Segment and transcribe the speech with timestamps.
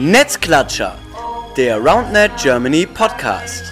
[0.00, 0.96] Netzklatscher,
[1.56, 3.64] der RoundNet Germany Podcast.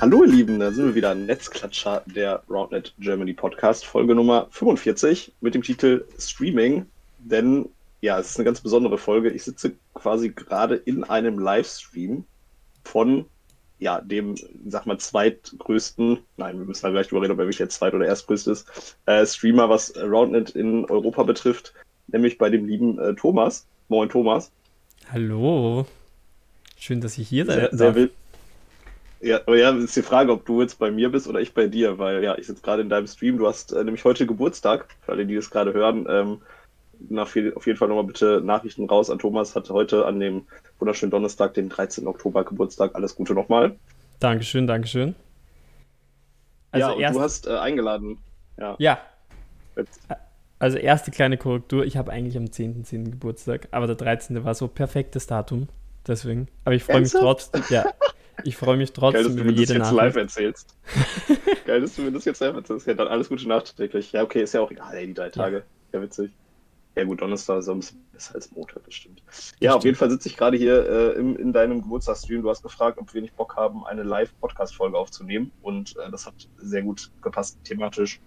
[0.00, 5.32] Hallo ihr Lieben, da sind wir wieder Netzklatscher, der RoundNet Germany Podcast, Folge Nummer 45
[5.40, 6.86] mit dem Titel Streaming.
[7.18, 7.70] Denn
[8.02, 9.30] ja, es ist eine ganz besondere Folge.
[9.30, 12.24] Ich sitze quasi gerade in einem Livestream
[12.88, 13.26] von
[13.78, 14.34] ja, dem,
[14.66, 17.94] sag mal, zweitgrößten, nein, wir müssen da gleich drüber reden, ob er wirklich der zweit-
[17.94, 21.74] oder erstgrößte ist, äh, Streamer, was RoundNet in Europa betrifft,
[22.08, 23.66] nämlich bei dem lieben äh, Thomas.
[23.88, 24.50] Moin Thomas.
[25.12, 25.86] Hallo.
[26.76, 28.12] Schön, dass ich hier sein sehr, sehr wild.
[29.20, 31.66] Ja, aber ja, ist die Frage, ob du jetzt bei mir bist oder ich bei
[31.66, 33.38] dir, weil ja, ich sitze gerade in deinem Stream.
[33.38, 36.06] Du hast äh, nämlich heute Geburtstag, für alle, die das gerade hören.
[36.08, 36.38] Ähm,
[37.26, 39.54] viel, auf jeden Fall nochmal bitte Nachrichten raus an Thomas.
[39.54, 40.46] Hat heute an dem
[40.78, 42.06] wunderschönen Donnerstag, den 13.
[42.06, 42.94] Oktober, Geburtstag.
[42.94, 43.76] Alles Gute nochmal.
[44.20, 45.14] Dankeschön, Dankeschön.
[46.70, 47.16] Also ja, erst...
[47.16, 48.18] du hast äh, eingeladen.
[48.58, 48.76] Ja.
[48.78, 48.98] ja.
[50.58, 51.84] Also erste kleine Korrektur.
[51.84, 52.84] Ich habe eigentlich am 10.10.
[52.84, 53.10] .10.
[53.10, 54.44] Geburtstag, aber der 13.
[54.44, 55.68] war so perfektes Datum.
[56.06, 56.48] Deswegen.
[56.64, 57.62] Aber ich freue mich trotzdem.
[57.70, 57.84] Ja.
[58.44, 59.96] Ich freue mich trotzdem Geil, dass du mir das jetzt Nachricht.
[59.96, 60.76] live erzählst.
[61.66, 62.86] Geil, dass du mir das jetzt live erzählst.
[62.86, 64.12] Ja, dann alles Gute nachträglich.
[64.12, 65.64] Ja, okay, ist ja auch egal, ey, die drei Tage.
[65.92, 66.30] Ja witzig.
[66.98, 69.22] Ja gut, Donnerstag ist ein bisschen besser als Montag, das stimmt.
[69.60, 72.42] Ja, auf jeden Fall sitze ich gerade hier äh, im, in deinem Geburtstagsstream.
[72.42, 75.52] Du hast gefragt, ob wir nicht Bock haben, eine Live-Podcast-Folge aufzunehmen.
[75.62, 78.20] Und äh, das hat sehr gut gepasst, thematisch,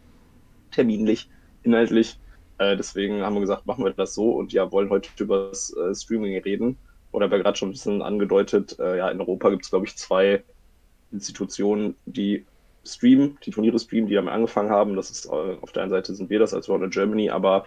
[0.71, 1.29] terminlich,
[1.63, 2.17] inhaltlich.
[2.59, 5.75] Äh, deswegen haben wir gesagt, machen wir das so und ja, wollen heute über das
[5.75, 6.77] äh, Streaming reden
[7.11, 9.97] oder ja gerade schon ein bisschen angedeutet, äh, ja, in Europa gibt es, glaube ich,
[9.97, 10.43] zwei
[11.11, 12.45] Institutionen, die
[12.85, 14.95] streamen, die Turniere streamen, die damit angefangen haben.
[14.95, 17.65] Das ist, äh, auf der einen Seite sind wir das als Roundnet Germany, aber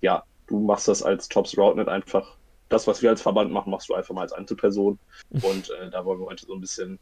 [0.00, 2.36] ja, du machst das als Tops Roundnet einfach.
[2.68, 4.98] Das, was wir als Verband machen, machst du einfach mal als Einzelperson.
[5.30, 6.98] Und äh, da wollen wir heute so ein bisschen,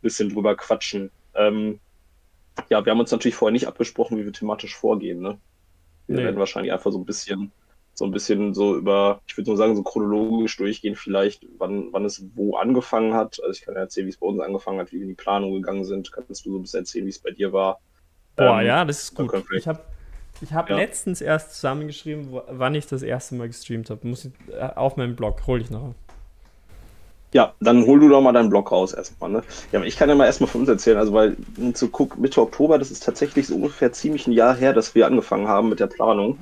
[0.00, 1.10] bisschen drüber quatschen.
[1.34, 1.80] Ähm,
[2.70, 5.20] ja, wir haben uns natürlich vorher nicht abgesprochen, wie wir thematisch vorgehen.
[5.20, 5.38] Ne?
[6.06, 6.24] Wir nee.
[6.24, 7.52] werden wahrscheinlich einfach so ein bisschen
[7.94, 12.06] so ein bisschen so über, ich würde nur sagen, so chronologisch durchgehen, vielleicht, wann, wann
[12.06, 13.38] es wo angefangen hat.
[13.42, 15.14] Also ich kann ja erzählen, wie es bei uns angefangen hat, wie wir in die
[15.14, 16.10] Planung gegangen sind.
[16.10, 17.80] Kannst du so ein bisschen erzählen, wie es bei dir war?
[18.36, 19.30] Boah, ähm, ja, das ist gut.
[19.54, 19.80] Ich habe
[20.42, 20.76] ich hab ja.
[20.76, 24.06] letztens erst zusammengeschrieben, wo, wann ich das erste Mal gestreamt habe.
[24.06, 25.94] Muss ich, äh, auf meinem Blog, hol ich noch.
[27.32, 29.30] Ja, dann hol du doch mal deinen Blog raus erstmal.
[29.30, 29.42] Ne?
[29.72, 31.36] Ja, aber ich kann ja mal erstmal von uns erzählen, also weil
[31.72, 35.06] zu guck, Mitte Oktober, das ist tatsächlich so ungefähr ziemlich ein Jahr her, dass wir
[35.06, 36.36] angefangen haben mit der Planung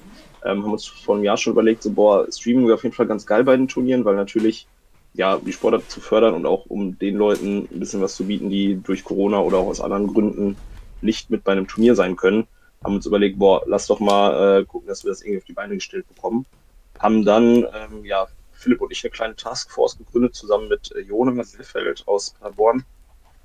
[0.44, 3.06] ähm, haben uns vor einem Jahr schon überlegt, so, boah, Streaming wäre auf jeden Fall
[3.06, 4.66] ganz geil bei den Turnieren, weil natürlich,
[5.14, 8.48] ja, die Sportart zu fördern und auch um den Leuten ein bisschen was zu bieten,
[8.48, 10.56] die durch Corona oder auch aus anderen Gründen
[11.02, 12.46] nicht mit bei einem Turnier sein können,
[12.82, 15.52] haben uns überlegt, boah, lass doch mal äh, gucken, dass wir das irgendwie auf die
[15.52, 16.46] Beine gestellt bekommen.
[16.98, 21.42] Haben dann, ähm, ja, Philipp und ich eine kleine Taskforce gegründet, zusammen mit äh, Jona
[21.44, 22.84] Silfeld aus Paderborn.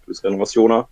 [0.06, 0.88] Grüß was Jona.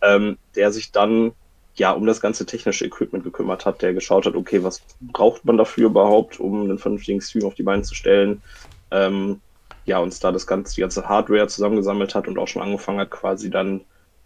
[0.00, 1.32] Ähm, der sich dann
[1.74, 5.56] ja, um das ganze technische Equipment gekümmert hat, der geschaut hat, okay, was braucht man
[5.56, 8.42] dafür überhaupt, um einen vernünftigen Stream auf die Beine zu stellen.
[8.90, 9.40] Ähm,
[9.84, 13.10] ja, uns da das ganze, die ganze Hardware zusammengesammelt hat und auch schon angefangen hat,
[13.10, 13.82] quasi dann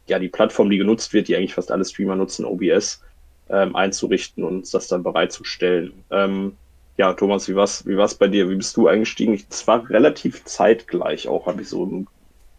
[0.06, 3.02] ja die Plattform, die genutzt wird, die eigentlich fast alle Streamer nutzen, OBS,
[3.48, 6.04] ähm, einzurichten und uns das dann bereitzustellen.
[6.10, 6.56] Ähm,
[6.96, 8.48] ja, Thomas, wie war's, wie war's bei dir?
[8.50, 9.42] Wie bist du eingestiegen?
[9.50, 12.06] Es war relativ zeitgleich auch, habe ich so im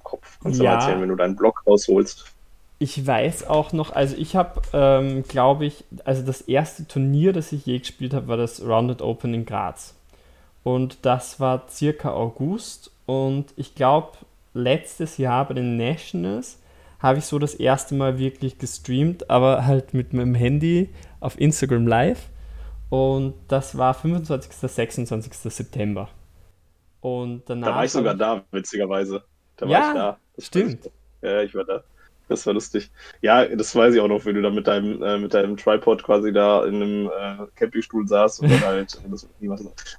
[0.03, 0.39] Kopf.
[0.41, 0.71] Kannst du ja.
[0.71, 2.25] mal erzählen, wenn du deinen Blog rausholst?
[2.79, 7.51] Ich weiß auch noch, also ich habe, ähm, glaube ich, also das erste Turnier, das
[7.51, 9.95] ich je gespielt habe, war das Rounded Open in Graz.
[10.63, 12.91] Und das war circa August.
[13.05, 14.17] Und ich glaube,
[14.53, 16.59] letztes Jahr bei den Nationals
[17.03, 21.85] habe ich so das erste Mal wirklich gestreamt, aber halt mit meinem Handy auf Instagram
[21.85, 22.29] Live.
[22.89, 24.53] Und das war 25.
[24.53, 25.33] 26.
[25.33, 26.09] September.
[27.01, 27.67] Und danach.
[27.67, 29.21] Da war ich sogar da, witzigerweise.
[29.57, 30.17] Da war ja, ich da.
[30.37, 30.91] Das stimmt.
[31.21, 31.83] Ja, ich war da.
[32.29, 32.89] Das war lustig.
[33.21, 36.03] Ja, das weiß ich auch noch, wenn du da mit deinem, äh, mit deinem Tripod
[36.03, 39.27] quasi da in einem äh, Campingstuhl saßt und dann halt das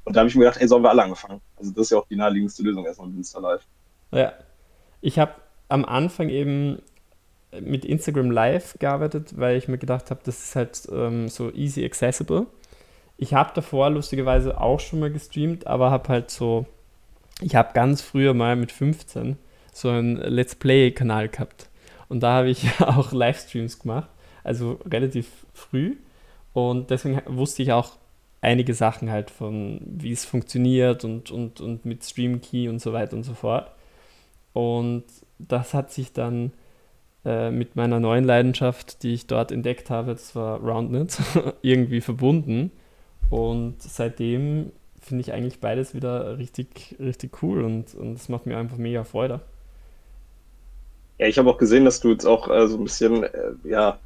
[0.04, 1.42] Und da habe ich mir gedacht, hey, sollen wir alle angefangen?
[1.58, 3.66] Also das ist ja auch die naheliegendste Lösung erstmal mit Insta Live.
[4.10, 4.32] Ja.
[5.02, 5.34] Ich habe
[5.68, 6.80] am Anfang eben
[7.60, 11.84] mit Instagram Live gearbeitet, weil ich mir gedacht habe, das ist halt ähm, so easy
[11.84, 12.46] accessible.
[13.16, 16.66] Ich habe davor lustigerweise auch schon mal gestreamt, aber habe halt so,
[17.40, 19.36] ich habe ganz früher mal mit 15
[19.72, 21.68] so einen Let's Play-Kanal gehabt.
[22.08, 24.08] Und da habe ich auch Livestreams gemacht,
[24.42, 25.96] also relativ früh.
[26.52, 27.96] Und deswegen wusste ich auch
[28.40, 32.92] einige Sachen halt von, wie es funktioniert und, und, und mit Stream Key und so
[32.92, 33.70] weiter und so fort.
[34.52, 35.04] Und
[35.38, 36.52] das hat sich dann
[37.24, 41.18] äh, mit meiner neuen Leidenschaft, die ich dort entdeckt habe, das war Roundnet,
[41.62, 42.70] irgendwie verbunden.
[43.30, 48.76] Und seitdem finde ich eigentlich beides wieder richtig, richtig cool und es macht mir einfach
[48.76, 49.40] mega Freude.
[51.18, 53.98] Ja, ich habe auch gesehen, dass du jetzt auch äh, so ein bisschen, äh, ja,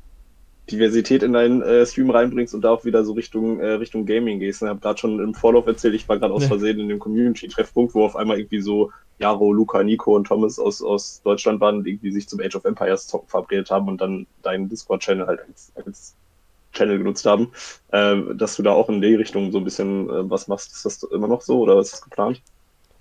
[0.70, 4.38] Diversität in deinen äh, Stream reinbringst und da auch wieder so Richtung, äh, Richtung Gaming
[4.38, 4.62] gehst.
[4.62, 7.94] Ich habe gerade schon im Vorlauf erzählt, ich war gerade aus Versehen in dem Community-Treffpunkt,
[7.94, 11.86] wo auf einmal irgendwie so Jaro, Luca, Nico und Thomas aus, aus Deutschland waren und
[11.86, 15.72] irgendwie sich zum Age of Empires zocken verabredet haben und dann deinen Discord-Channel halt als,
[15.74, 16.14] als
[16.72, 17.50] Channel genutzt haben,
[17.92, 20.72] äh, dass du da auch in die Richtung so ein bisschen äh, was machst.
[20.72, 22.40] Ist das immer noch so oder ist das geplant?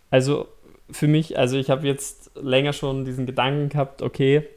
[0.09, 0.47] Also
[0.89, 4.47] für mich, also ich habe jetzt länger schon diesen Gedanken gehabt, okay,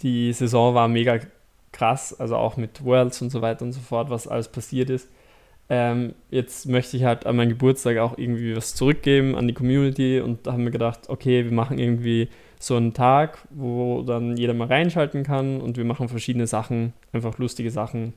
[0.00, 1.18] die Saison war mega
[1.72, 5.08] krass, also auch mit Worlds und so weiter und so fort, was alles passiert ist.
[5.68, 10.20] Ähm, jetzt möchte ich halt an meinem Geburtstag auch irgendwie was zurückgeben an die Community
[10.20, 12.28] und da haben wir gedacht, okay, wir machen irgendwie
[12.58, 17.38] so einen Tag, wo dann jeder mal reinschalten kann und wir machen verschiedene Sachen, einfach
[17.38, 18.14] lustige Sachen,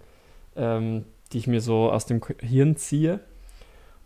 [0.55, 3.21] ähm, die ich mir so aus dem Hirn ziehe.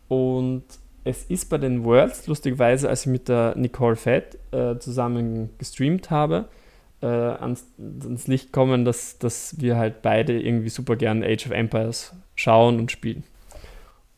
[0.07, 0.63] Und
[1.03, 6.11] es ist bei den Worlds, lustigerweise, als ich mit der Nicole Fett äh, zusammen gestreamt
[6.11, 6.49] habe,
[7.01, 11.51] äh, ans, ans, Licht kommen, dass, dass wir halt beide irgendwie super gern Age of
[11.51, 13.23] Empires schauen und spielen.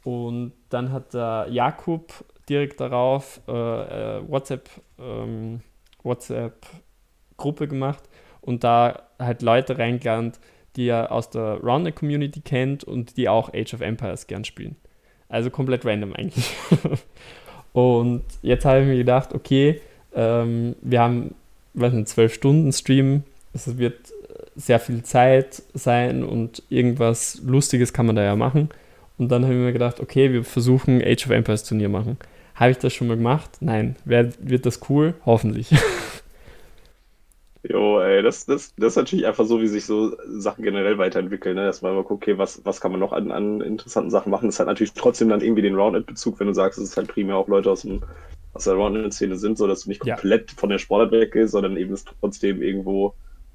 [0.03, 4.69] Und dann hat der Jakub direkt darauf äh, äh WhatsApp,
[4.99, 5.61] ähm,
[6.03, 6.65] WhatsApp
[7.37, 8.03] Gruppe gemacht
[8.41, 10.39] und da halt Leute reingelernt,
[10.75, 14.75] die er aus der Rounder Community kennt und die auch Age of Empires gern spielen.
[15.27, 16.53] Also komplett random eigentlich.
[17.73, 19.81] und jetzt habe ich mir gedacht, okay,
[20.13, 21.35] ähm, wir haben,
[21.73, 23.23] weiß nicht, zwölf Stunden Stream.
[23.53, 24.11] Es wird
[24.55, 28.69] sehr viel Zeit sein und irgendwas Lustiges kann man da ja machen.
[29.17, 32.17] Und dann habe ich mir gedacht, okay, wir versuchen Age of Empires Turnier machen.
[32.55, 33.57] Habe ich das schon mal gemacht?
[33.59, 33.95] Nein.
[34.05, 35.15] Wer, wird das cool?
[35.25, 35.69] Hoffentlich.
[37.63, 41.55] Jo, ey, das, das, das ist natürlich einfach so, wie sich so Sachen generell weiterentwickeln,
[41.55, 41.65] ne?
[41.65, 44.47] dass man mal guckt, okay, was, was kann man noch an, an interessanten Sachen machen.
[44.47, 47.35] Das hat natürlich trotzdem dann irgendwie den Rounded-Bezug, wenn du sagst, es ist halt primär
[47.35, 48.01] auch Leute aus, dem,
[48.53, 50.57] aus der Rounded-Szene sind, so dass du nicht komplett ja.
[50.57, 53.13] von der Sportart weggehst, sondern eben es trotzdem irgendwo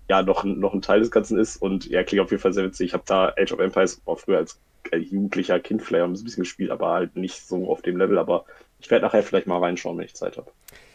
[0.08, 1.56] ja noch, noch ein Teil des Ganzen ist.
[1.56, 2.86] Und ja, klingt auf jeden Fall sehr witzig.
[2.86, 4.60] Ich habe da Age of Empires auch früher als
[4.96, 8.18] jugendlicher Kindflayer ein bisschen gespielt, aber halt nicht so auf dem Level.
[8.18, 8.44] Aber
[8.78, 10.52] ich werde nachher vielleicht mal reinschauen, wenn ich Zeit habe.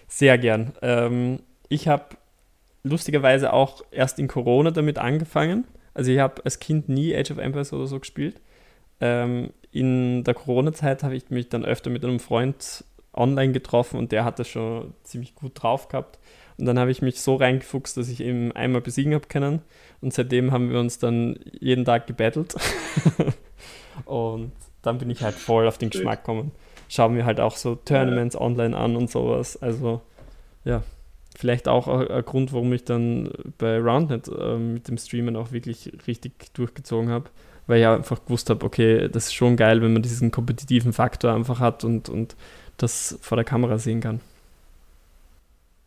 [0.07, 0.71] Sehr gern.
[0.81, 2.05] Ähm, ich habe
[2.83, 5.65] lustigerweise auch erst in Corona damit angefangen.
[5.93, 8.39] Also ich habe als Kind nie Age of Empires oder so gespielt.
[8.99, 12.83] Ähm, in der Corona-Zeit habe ich mich dann öfter mit einem Freund
[13.13, 16.19] online getroffen und der hat das schon ziemlich gut drauf gehabt.
[16.57, 19.61] Und dann habe ich mich so reingefuchst, dass ich ihn einmal besiegen habe können.
[19.99, 22.55] Und seitdem haben wir uns dann jeden Tag gebettelt.
[24.05, 24.51] und
[24.81, 26.51] dann bin ich halt voll auf den Geschmack gekommen.
[26.87, 29.61] Schauen wir halt auch so Tournaments online an und sowas.
[29.61, 30.01] Also
[30.63, 30.83] ja,
[31.37, 35.91] vielleicht auch ein Grund, warum ich dann bei Roundnet äh, mit dem Streamen auch wirklich
[36.07, 37.29] richtig durchgezogen habe,
[37.67, 41.33] weil ich einfach gewusst habe, okay, das ist schon geil, wenn man diesen kompetitiven Faktor
[41.33, 42.35] einfach hat und, und
[42.77, 44.21] das vor der Kamera sehen kann.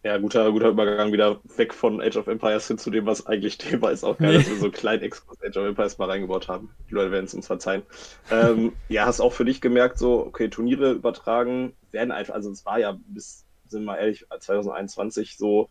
[0.05, 3.57] Ja, guter, guter Übergang wieder weg von Age of Empires hin zu dem, was eigentlich
[3.57, 4.05] Thema ist.
[4.05, 4.39] Auch geil, nee.
[4.39, 6.69] dass wir so einen kleinen Exkurs Age of Empires mal reingebaut haben.
[6.91, 7.83] Die Leute werden es uns verzeihen.
[8.31, 12.67] ähm, ja, hast auch für dich gemerkt, so, okay, Turniere übertragen werden einfach, also es
[12.67, 15.69] war ja bis sind wir mal ehrlich, 2021 so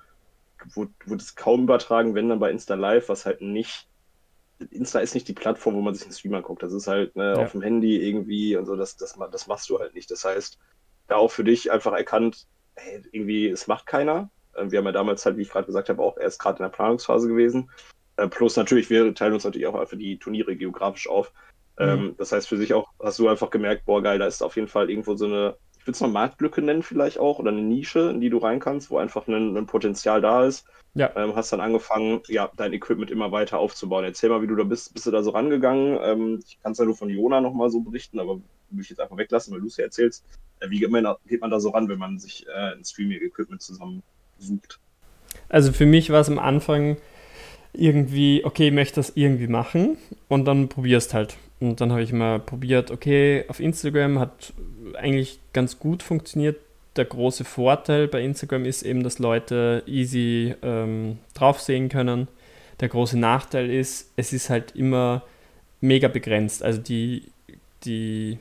[0.74, 3.88] wurde, wurde es kaum übertragen, wenn dann bei Insta Live, was halt nicht.
[4.72, 6.64] Insta ist nicht die Plattform, wo man sich einen Stream anguckt.
[6.64, 7.44] Das ist halt ne, ja.
[7.44, 10.10] auf dem Handy irgendwie und so, das, das, das machst du halt nicht.
[10.10, 10.58] Das heißt,
[11.08, 14.30] da auch für dich einfach erkannt, hey, irgendwie, es macht keiner.
[14.56, 16.64] Ähm, wir haben ja damals halt, wie ich gerade gesagt habe, auch erst gerade in
[16.64, 17.70] der Planungsphase gewesen.
[18.18, 21.34] Äh, plus natürlich, wir teilen uns natürlich auch einfach die Turniere geografisch auf.
[21.78, 21.86] Mhm.
[21.86, 24.56] Ähm, das heißt, für sich auch hast du einfach gemerkt, boah, geil, da ist auf
[24.56, 27.62] jeden Fall irgendwo so eine ich würde es mal Marktlücke nennen vielleicht auch, oder eine
[27.62, 30.66] Nische, in die du rein kannst, wo einfach ein, ein Potenzial da ist.
[30.94, 31.12] Ja.
[31.18, 34.06] Ähm, hast dann angefangen, ja, dein Equipment immer weiter aufzubauen.
[34.06, 34.94] Erzähl mal, wie du da bist.
[34.94, 36.00] Bist du da so rangegangen?
[36.02, 38.36] Ähm, ich kann es ja nur von Jona nochmal so berichten, aber
[38.70, 40.24] will ich jetzt einfach weglassen, weil du es ja erzählst.
[40.62, 42.86] Äh, wie geht man, da, geht man, da, so ran, wenn man sich äh, ein
[42.86, 44.04] Streaming-Equipment zusammen
[44.40, 44.80] sucht?
[45.50, 46.96] Also für mich war es am Anfang
[47.74, 49.98] irgendwie, okay, ich möchte das irgendwie machen
[50.30, 51.36] und dann probierst halt.
[51.64, 54.52] Und dann habe ich mal probiert, okay, auf Instagram hat
[54.96, 56.58] eigentlich ganz gut funktioniert.
[56.98, 62.28] Der große Vorteil bei Instagram ist eben, dass Leute easy ähm, drauf sehen können.
[62.82, 65.24] Der große Nachteil ist, es ist halt immer
[65.80, 66.64] mega begrenzt.
[66.64, 67.30] Also die,
[67.86, 68.40] die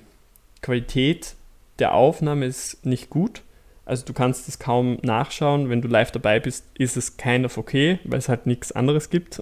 [0.60, 1.36] Qualität
[1.78, 3.42] der Aufnahme ist nicht gut.
[3.84, 5.70] Also du kannst es kaum nachschauen.
[5.70, 9.10] Wenn du live dabei bist, ist es kind of okay, weil es halt nichts anderes
[9.10, 9.40] gibt.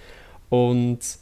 [0.50, 1.21] Und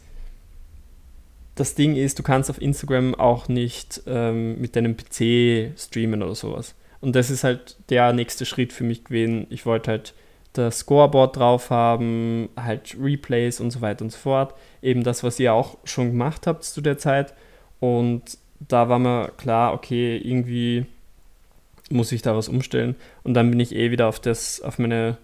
[1.60, 6.34] das Ding ist, du kannst auf Instagram auch nicht ähm, mit deinem PC streamen oder
[6.34, 6.74] sowas.
[7.00, 9.46] Und das ist halt der nächste Schritt für mich gewesen.
[9.50, 10.14] Ich wollte halt
[10.52, 14.54] das Scoreboard drauf haben, halt Replays und so weiter und so fort.
[14.82, 17.34] Eben das, was ihr auch schon gemacht habt zu der Zeit.
[17.78, 20.86] Und da war mir klar, okay, irgendwie
[21.90, 22.96] muss ich da was umstellen.
[23.22, 25.18] Und dann bin ich eh wieder auf das, auf meine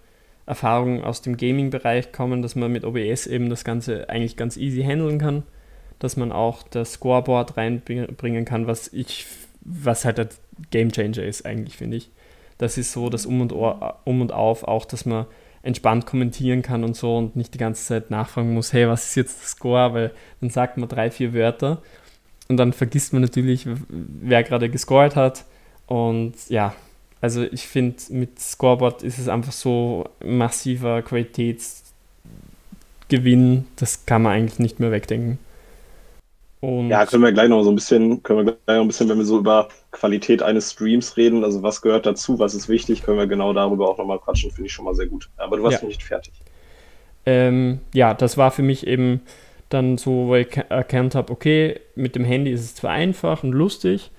[0.45, 4.81] Erfahrungen aus dem Gaming-Bereich kommen, dass man mit OBS eben das Ganze eigentlich ganz easy
[4.81, 5.43] handeln kann,
[5.99, 9.25] dass man auch das Scoreboard reinbringen kann, was ich,
[9.61, 10.29] was halt der
[10.71, 12.09] Game Changer ist eigentlich, finde ich.
[12.57, 15.25] Das ist so das Um und, Ohr, um und Auf, auch dass man
[15.63, 19.15] entspannt kommentieren kann und so und nicht die ganze Zeit nachfragen muss, hey, was ist
[19.15, 19.93] jetzt der Score?
[19.93, 21.81] Weil dann sagt man drei, vier Wörter
[22.47, 25.45] und dann vergisst man natürlich, wer gerade gescored hat.
[25.87, 26.73] Und ja,
[27.21, 34.59] also ich finde, mit Scoreboard ist es einfach so massiver Qualitätsgewinn, das kann man eigentlich
[34.59, 35.39] nicht mehr wegdenken.
[36.59, 39.09] Und ja, können wir gleich noch so ein bisschen, können wir gleich noch ein bisschen,
[39.09, 43.03] wenn wir so über Qualität eines Streams reden, also was gehört dazu, was ist wichtig,
[43.03, 45.29] können wir genau darüber auch nochmal quatschen, finde ich schon mal sehr gut.
[45.37, 45.81] Aber du warst ja.
[45.83, 46.33] noch nicht fertig.
[47.25, 49.21] Ähm, ja, das war für mich eben
[49.69, 53.51] dann so, wo ich erkannt habe, okay, mit dem Handy ist es zwar einfach und
[53.51, 54.11] lustig,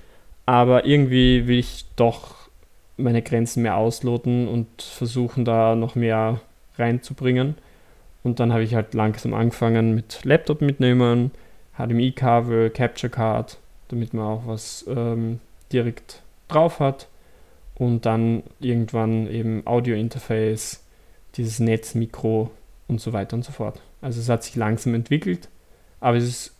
[0.47, 2.37] aber irgendwie will ich doch
[2.97, 6.41] meine Grenzen mehr ausloten und versuchen da noch mehr
[6.77, 7.55] reinzubringen.
[8.23, 11.31] Und dann habe ich halt langsam angefangen mit Laptop mitnehmen,
[11.79, 13.59] HDMI-Kabel, Capture Card,
[13.89, 15.41] damit man auch was ähm,
[15.73, 17.09] direkt drauf hat.
[17.75, 20.83] Und dann irgendwann eben Audio-Interface,
[21.37, 22.51] dieses Netzmikro
[22.89, 23.81] und so weiter und so fort.
[24.01, 25.49] Also es hat sich langsam entwickelt,
[26.01, 26.55] aber es ist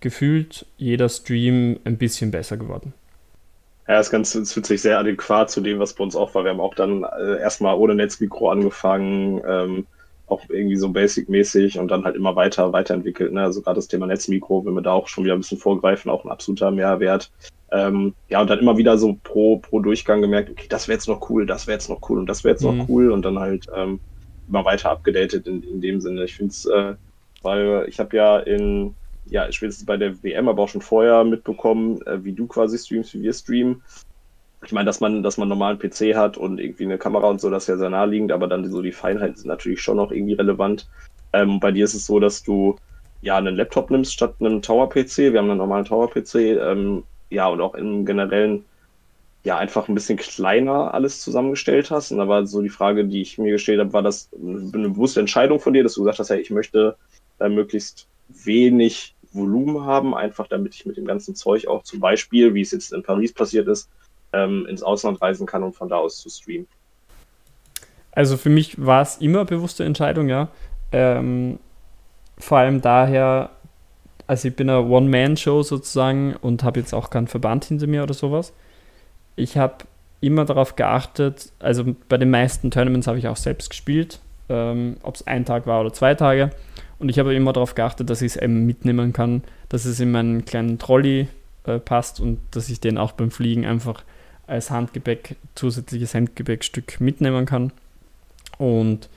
[0.00, 2.92] gefühlt jeder Stream ein bisschen besser geworden.
[3.88, 6.42] Ja, das Ganze das fühlt sich sehr adäquat zu dem, was bei uns auch war.
[6.42, 9.86] Wir haben auch dann äh, erstmal ohne Netzmikro angefangen, ähm,
[10.26, 13.32] auch irgendwie so basic-mäßig und dann halt immer weiter weiterentwickelt.
[13.32, 13.42] Ne?
[13.42, 16.24] Also gerade das Thema Netzmikro, wenn wir da auch schon wieder ein bisschen vorgreifen, auch
[16.24, 17.30] ein absoluter Mehrwert.
[17.70, 21.08] Ähm, ja, und dann immer wieder so pro, pro Durchgang gemerkt, okay, das wäre jetzt
[21.08, 22.78] noch cool, das wäre jetzt noch cool und das wäre jetzt mhm.
[22.78, 24.00] noch cool und dann halt ähm,
[24.48, 26.24] immer weiter abgedatet in, in dem Sinne.
[26.24, 26.94] Ich finde es, äh,
[27.42, 28.94] weil ich habe ja in
[29.28, 33.14] ja, spätestens bei der WM, aber auch schon vorher mitbekommen, äh, wie du quasi streamst,
[33.14, 33.82] wie wir streamen.
[34.66, 37.50] Ich meine, dass man, dass man normalen PC hat und irgendwie eine Kamera und so,
[37.50, 40.34] das ist ja sehr naheliegend, aber dann so die Feinheiten sind natürlich schon noch irgendwie
[40.34, 40.88] relevant.
[41.32, 42.76] Ähm, bei dir ist es so, dass du
[43.20, 45.32] ja einen Laptop nimmst statt einem Tower-PC.
[45.32, 46.34] Wir haben einen normalen Tower-PC.
[46.34, 48.64] Ähm, ja, und auch im generellen
[49.44, 52.10] ja einfach ein bisschen kleiner alles zusammengestellt hast.
[52.10, 55.20] Und da war so die Frage, die ich mir gestellt habe, war das eine bewusste
[55.20, 56.96] Entscheidung von dir, dass du gesagt hast, hey, ich möchte
[57.38, 62.54] äh, möglichst wenig Volumen haben, einfach damit ich mit dem ganzen Zeug auch zum Beispiel,
[62.54, 63.88] wie es jetzt in Paris passiert ist,
[64.32, 66.66] ähm, ins Ausland reisen kann, um von da aus zu streamen.
[68.12, 70.48] Also für mich war es immer bewusste Entscheidung, ja.
[70.92, 71.58] Ähm,
[72.38, 73.50] vor allem daher,
[74.26, 78.14] also ich bin eine One-Man-Show sozusagen und habe jetzt auch keinen Verband hinter mir oder
[78.14, 78.52] sowas.
[79.36, 79.84] Ich habe
[80.20, 85.16] immer darauf geachtet, also bei den meisten Tournaments habe ich auch selbst gespielt, ähm, ob
[85.16, 86.50] es ein Tag war oder zwei Tage.
[86.98, 90.10] Und ich habe immer darauf geachtet, dass ich es eben mitnehmen kann, dass es in
[90.10, 91.28] meinen kleinen Trolley
[91.64, 94.02] äh, passt und dass ich den auch beim Fliegen einfach
[94.46, 97.72] als Handgepäck, zusätzliches Handgepäckstück mitnehmen kann.
[98.58, 99.08] Und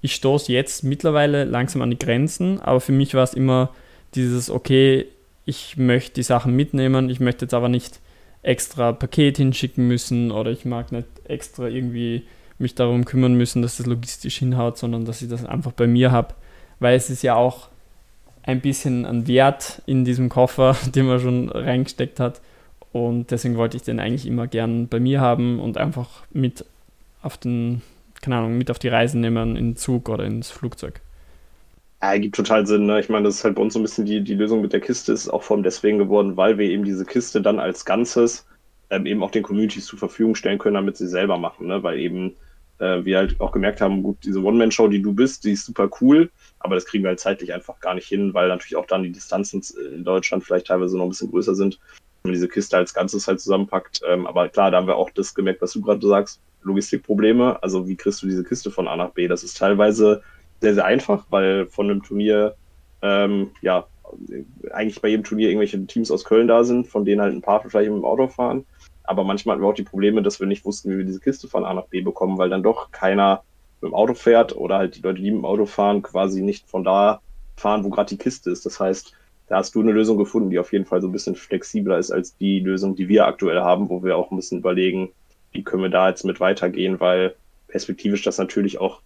[0.00, 3.70] ich stoße jetzt mittlerweile langsam an die Grenzen, aber für mich war es immer
[4.14, 5.06] dieses, okay,
[5.44, 8.00] ich möchte die Sachen mitnehmen, ich möchte jetzt aber nicht
[8.42, 12.24] extra Paket hinschicken müssen oder ich mag nicht extra irgendwie
[12.58, 16.10] mich darum kümmern müssen, dass das logistisch hinhaut, sondern dass ich das einfach bei mir
[16.10, 16.34] habe
[16.80, 17.68] weil es ist ja auch
[18.42, 22.40] ein bisschen an Wert in diesem Koffer, den man schon reingesteckt hat.
[22.92, 26.64] Und deswegen wollte ich den eigentlich immer gern bei mir haben und einfach mit
[27.22, 27.82] auf den,
[28.20, 31.00] keine Ahnung, mit auf die Reise nehmen, in den Zug oder ins Flugzeug.
[32.02, 32.86] Ja, gibt total Sinn.
[32.86, 32.98] Ne?
[32.98, 34.80] Ich meine, das ist halt bei uns so ein bisschen die, die Lösung mit der
[34.80, 38.46] Kiste, ist auch vor allem deswegen geworden, weil wir eben diese Kiste dann als Ganzes
[38.88, 41.66] ähm, eben auch den Communities zur Verfügung stellen können, damit sie selber machen.
[41.66, 41.82] Ne?
[41.82, 42.34] Weil eben
[42.78, 45.90] äh, wir halt auch gemerkt haben, gut, diese One-Man-Show, die du bist, die ist super
[46.00, 49.02] cool, aber das kriegen wir halt zeitlich einfach gar nicht hin, weil natürlich auch dann
[49.02, 49.62] die Distanzen
[49.94, 51.78] in Deutschland vielleicht teilweise noch ein bisschen größer sind,
[52.24, 54.00] man diese Kiste als Ganzes halt zusammenpackt.
[54.06, 57.62] Ähm, aber klar, da haben wir auch das gemerkt, was du gerade sagst, Logistikprobleme.
[57.62, 59.28] Also wie kriegst du diese Kiste von A nach B?
[59.28, 60.22] Das ist teilweise
[60.60, 62.56] sehr, sehr einfach, weil von einem Turnier,
[63.02, 63.86] ähm, ja,
[64.72, 67.60] eigentlich bei jedem Turnier irgendwelche Teams aus Köln da sind, von denen halt ein paar
[67.62, 68.66] vielleicht mit dem Auto fahren.
[69.04, 71.48] Aber manchmal hatten wir auch die Probleme, dass wir nicht wussten, wie wir diese Kiste
[71.48, 73.42] von A nach B bekommen, weil dann doch keiner
[73.80, 76.68] mit dem Auto fährt oder halt die Leute, die mit dem Auto fahren, quasi nicht
[76.68, 77.20] von da
[77.56, 78.66] fahren, wo gerade die Kiste ist.
[78.66, 79.14] Das heißt,
[79.50, 82.12] da hast du eine Lösung gefunden, die auf jeden Fall so ein bisschen flexibler ist
[82.12, 85.10] als die Lösung, die wir aktuell haben, wo wir auch ein bisschen überlegen,
[85.50, 87.34] wie können wir da jetzt mit weitergehen, weil
[87.66, 89.00] perspektivisch das natürlich auch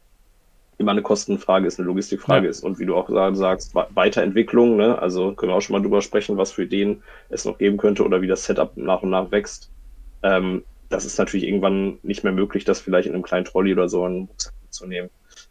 [0.76, 2.50] immer eine Kostenfrage ist, eine Logistikfrage ja.
[2.50, 4.98] ist und wie du auch sagst, Weiterentwicklung, ne?
[4.98, 8.04] also können wir auch schon mal drüber sprechen, was für Ideen es noch geben könnte
[8.04, 9.70] oder wie das Setup nach und nach wächst.
[10.22, 13.88] Ähm, das ist natürlich irgendwann nicht mehr möglich, das vielleicht in einem kleinen Trolley oder
[13.88, 14.28] so
[14.68, 15.08] zu nehmen.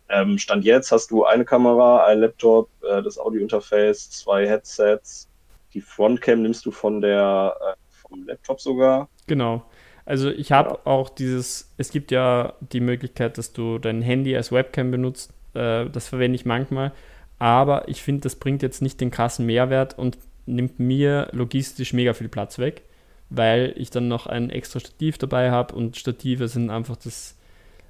[0.09, 5.29] Ähm, Stand jetzt hast du eine Kamera, ein Laptop, äh, das Audio-Interface, zwei Headsets.
[5.73, 9.09] Die Frontcam nimmst du von der, äh, vom Laptop sogar.
[9.27, 9.63] Genau.
[10.05, 10.79] Also ich habe ja.
[10.85, 15.33] auch dieses, es gibt ja die Möglichkeit, dass du dein Handy als Webcam benutzt.
[15.53, 16.91] Äh, das verwende ich manchmal.
[17.39, 22.13] Aber ich finde, das bringt jetzt nicht den krassen Mehrwert und nimmt mir logistisch mega
[22.13, 22.83] viel Platz weg,
[23.29, 27.37] weil ich dann noch ein extra Stativ dabei habe und Stative sind einfach das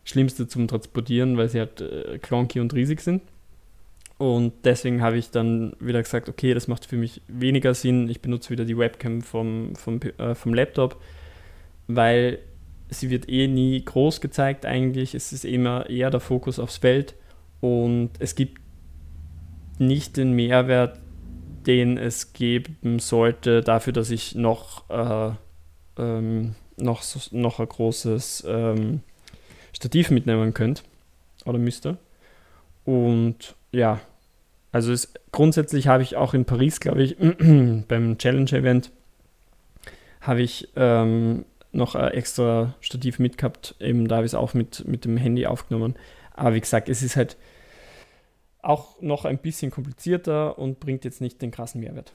[0.05, 3.21] Schlimmste zum Transportieren, weil sie halt äh, clunky und riesig sind.
[4.17, 8.09] Und deswegen habe ich dann wieder gesagt, okay, das macht für mich weniger Sinn.
[8.09, 11.01] Ich benutze wieder die Webcam vom, vom, äh, vom Laptop,
[11.87, 12.39] weil
[12.89, 15.15] sie wird eh nie groß gezeigt eigentlich.
[15.15, 17.15] Es ist immer eher der Fokus aufs Feld
[17.59, 18.61] und es gibt
[19.79, 20.99] nicht den Mehrwert,
[21.65, 25.31] den es geben sollte, dafür, dass ich noch, äh,
[25.97, 29.01] ähm, noch, noch ein großes ähm,
[29.73, 30.83] Stativ mitnehmen könnte
[31.45, 31.97] oder müsste.
[32.85, 33.99] Und ja,
[34.71, 37.17] also es, grundsätzlich habe ich auch in Paris, glaube ich,
[37.87, 38.91] beim Challenge-Event,
[40.21, 43.75] habe ich ähm, noch ein extra Stativ mitgehabt.
[43.79, 45.95] Eben da habe ich es auch mit, mit dem Handy aufgenommen.
[46.33, 47.35] Aber wie gesagt, es ist halt
[48.61, 52.13] auch noch ein bisschen komplizierter und bringt jetzt nicht den krassen Mehrwert.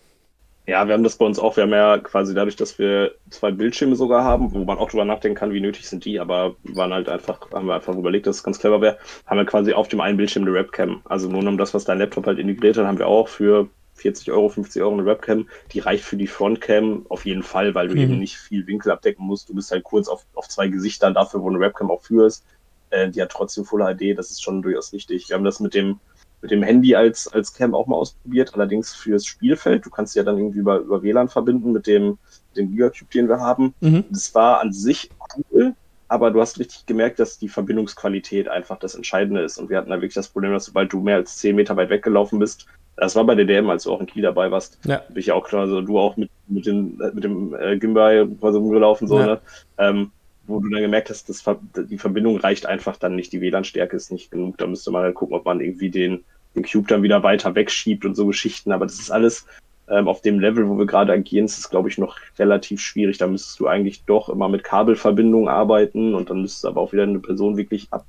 [0.69, 1.57] Ja, wir haben das bei uns auch.
[1.57, 5.07] Wir haben ja quasi dadurch, dass wir zwei Bildschirme sogar haben, wo man auch drüber
[5.07, 8.37] nachdenken kann, wie nötig sind die, aber waren halt einfach, haben wir einfach überlegt, dass
[8.37, 11.01] es ganz clever wäre, haben wir quasi auf dem einen Bildschirm eine Webcam.
[11.07, 14.31] Also nur um das, was dein Laptop halt integriert hat, haben wir auch für 40
[14.31, 15.49] Euro, 50 Euro eine Webcam.
[15.73, 18.03] Die reicht für die Frontcam auf jeden Fall, weil du mhm.
[18.03, 19.49] eben nicht viel Winkel abdecken musst.
[19.49, 22.45] Du bist halt kurz auf, auf zwei Gesichtern dafür, wo eine Webcam auch für ist.
[22.91, 25.31] Äh, die hat trotzdem Full HD, das ist schon durchaus richtig.
[25.31, 25.99] Wir haben das mit dem
[26.41, 29.85] mit dem Handy als, als Cam auch mal ausprobiert, allerdings fürs Spielfeld.
[29.85, 32.19] Du kannst ja dann irgendwie über, über WLAN verbinden mit dem,
[32.57, 33.75] dem Gigacube, den wir haben.
[33.81, 34.05] Mhm.
[34.11, 35.75] Das war an sich cool,
[36.07, 39.59] aber du hast richtig gemerkt, dass die Verbindungsqualität einfach das Entscheidende ist.
[39.59, 41.91] Und wir hatten da wirklich das Problem, dass sobald du mehr als 10 Meter weit
[41.91, 42.67] weggelaufen bist,
[42.97, 44.99] das war bei der DM, als du auch in Kiel dabei warst, ja.
[45.09, 48.29] bin ich ja auch klar, also du auch mit, mit, den, mit dem äh, Gimbal
[48.43, 49.27] rumgelaufen, so, ja.
[49.27, 49.41] ne?
[49.79, 50.11] Ähm,
[50.49, 51.45] wo du dann gemerkt hast, dass
[51.77, 54.57] die Verbindung reicht einfach dann nicht, die WLAN-Stärke ist nicht genug.
[54.59, 56.25] Da müsste man dann gucken, ob man irgendwie den,
[56.57, 58.73] den Cube dann wieder weiter wegschiebt und so Geschichten.
[58.73, 59.47] Aber das ist alles
[59.91, 63.19] ähm, auf dem Level, wo wir gerade agieren, ist es, glaube ich, noch relativ schwierig.
[63.19, 66.93] Da müsstest du eigentlich doch immer mit Kabelverbindungen arbeiten und dann müsstest du aber auch
[66.93, 68.07] wieder eine Person wirklich ab,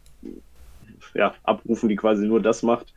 [1.13, 2.93] ja, abrufen, die quasi nur das macht.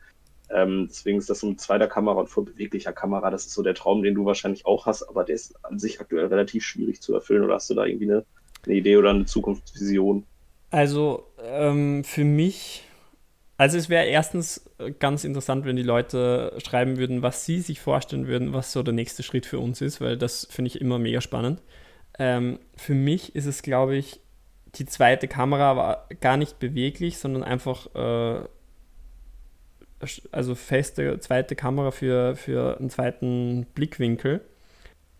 [0.49, 3.63] Ähm, deswegen ist das so mit zweiter Kamera und vor beweglicher Kamera, das ist so
[3.63, 7.01] der Traum, den du wahrscheinlich auch hast, aber der ist an sich aktuell relativ schwierig
[7.01, 7.43] zu erfüllen.
[7.43, 8.25] Oder hast du da irgendwie eine
[8.65, 10.25] eine Idee oder eine Zukunftsvision?
[10.71, 12.83] Also ähm, für mich,
[13.57, 18.27] also es wäre erstens ganz interessant, wenn die Leute schreiben würden, was sie sich vorstellen
[18.27, 21.21] würden, was so der nächste Schritt für uns ist, weil das finde ich immer mega
[21.21, 21.61] spannend.
[22.19, 24.19] Ähm, für mich ist es, glaube ich,
[24.75, 28.47] die zweite Kamera war gar nicht beweglich, sondern einfach äh,
[30.31, 34.41] also feste zweite Kamera für, für einen zweiten Blickwinkel.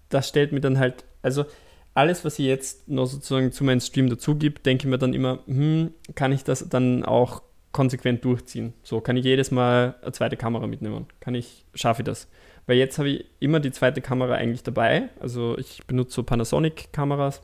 [0.09, 1.45] Das stellt mir dann halt, also
[1.93, 5.13] alles, was ich jetzt noch sozusagen zu meinem Stream dazu gibt, denke ich mir dann
[5.13, 8.73] immer, hm, kann ich das dann auch konsequent durchziehen?
[8.83, 11.07] So, kann ich jedes Mal eine zweite Kamera mitnehmen?
[11.19, 12.27] Kann ich, schaffe ich das?
[12.65, 15.09] Weil jetzt habe ich immer die zweite Kamera eigentlich dabei.
[15.19, 17.41] Also ich benutze so Panasonic-Kameras,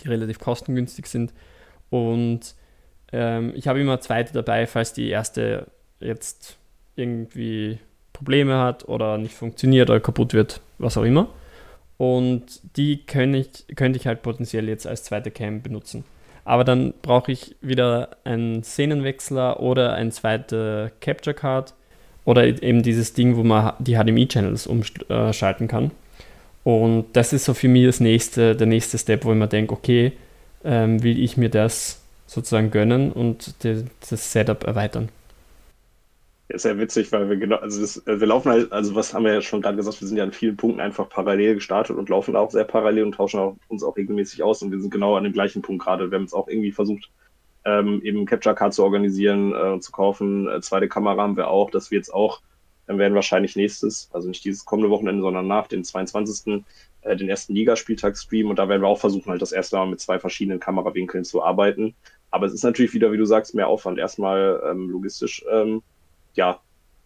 [0.00, 1.34] die relativ kostengünstig sind.
[1.90, 2.54] Und
[3.12, 5.66] ähm, ich habe immer eine zweite dabei, falls die erste
[6.00, 6.56] jetzt
[6.94, 7.78] irgendwie
[8.12, 11.28] Probleme hat oder nicht funktioniert oder kaputt wird, was auch immer.
[11.98, 16.04] Und die könnte ich, könnte ich halt potenziell jetzt als zweite Cam benutzen.
[16.44, 21.74] Aber dann brauche ich wieder einen Szenenwechsler oder eine zweite Capture Card
[22.24, 25.90] oder eben dieses Ding, wo man die HDMI-Channels umschalten kann.
[26.64, 29.74] Und das ist so für mich das nächste, der nächste Step, wo ich mir denke,
[29.74, 30.12] okay,
[30.64, 35.08] ähm, will ich mir das sozusagen gönnen und das Setup erweitern.
[36.48, 39.24] Ist ja witzig, weil wir genau, also das, äh, wir laufen halt, also was haben
[39.24, 42.08] wir ja schon gerade gesagt, wir sind ja an vielen Punkten einfach parallel gestartet und
[42.08, 45.16] laufen auch sehr parallel und tauschen auch, uns auch regelmäßig aus und wir sind genau
[45.16, 46.10] an dem gleichen Punkt gerade.
[46.10, 47.10] Wir haben jetzt auch irgendwie versucht,
[47.66, 50.48] ähm, eben Capture Card zu organisieren äh, zu kaufen.
[50.48, 52.40] Äh, zweite Kamera haben wir auch, dass wir jetzt auch,
[52.86, 56.64] dann werden wahrscheinlich nächstes, also nicht dieses kommende Wochenende, sondern nach dem 22.
[57.02, 59.86] Äh, den ersten Ligaspieltag streamen und da werden wir auch versuchen, halt das erste Mal
[59.86, 61.94] mit zwei verschiedenen Kamerawinkeln zu arbeiten.
[62.30, 63.98] Aber es ist natürlich wieder, wie du sagst, mehr Aufwand.
[63.98, 65.82] Erstmal ähm, logistisch ähm,
[66.38, 66.60] ja,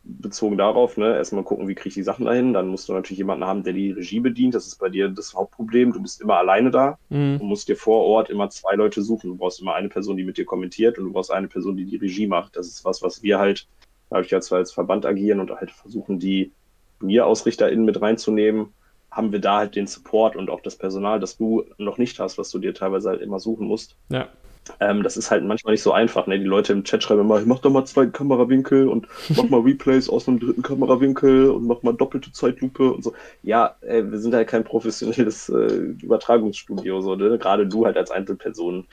[0.05, 2.53] bezogen darauf, ne, erstmal gucken, wie kriege ich die Sachen dahin.
[2.53, 4.55] Dann musst du natürlich jemanden haben, der die Regie bedient.
[4.55, 5.93] Das ist bei dir das Hauptproblem.
[5.93, 6.99] Du bist immer alleine da.
[7.09, 7.39] Mhm.
[7.39, 9.31] Du musst dir vor Ort immer zwei Leute suchen.
[9.31, 11.85] Du brauchst immer eine Person, die mit dir kommentiert und du brauchst eine Person, die
[11.85, 12.57] die Regie macht.
[12.57, 13.69] Das ist was, was wir halt,
[14.11, 16.53] dadurch, dass wir als Verband agieren und halt versuchen, die
[16.99, 18.75] TurnierausrichterInnen mit reinzunehmen,
[19.11, 22.39] haben wir da halt den Support und auch das Personal, das du noch nicht hast,
[22.39, 23.97] was du dir teilweise halt immer suchen musst.
[24.09, 24.29] Ja.
[24.81, 26.27] Ähm, das ist halt manchmal nicht so einfach.
[26.27, 26.39] Ne?
[26.39, 30.09] Die Leute im Chat schreiben immer, mach doch mal zwei Kamerawinkel und mach mal Replays
[30.09, 33.13] aus einem dritten Kamerawinkel und mach mal doppelte Zeitlupe und so.
[33.43, 37.39] Ja, äh, wir sind halt kein professionelles äh, Übertragungsstudio, so, ne?
[37.39, 38.87] gerade du halt als Einzelperson.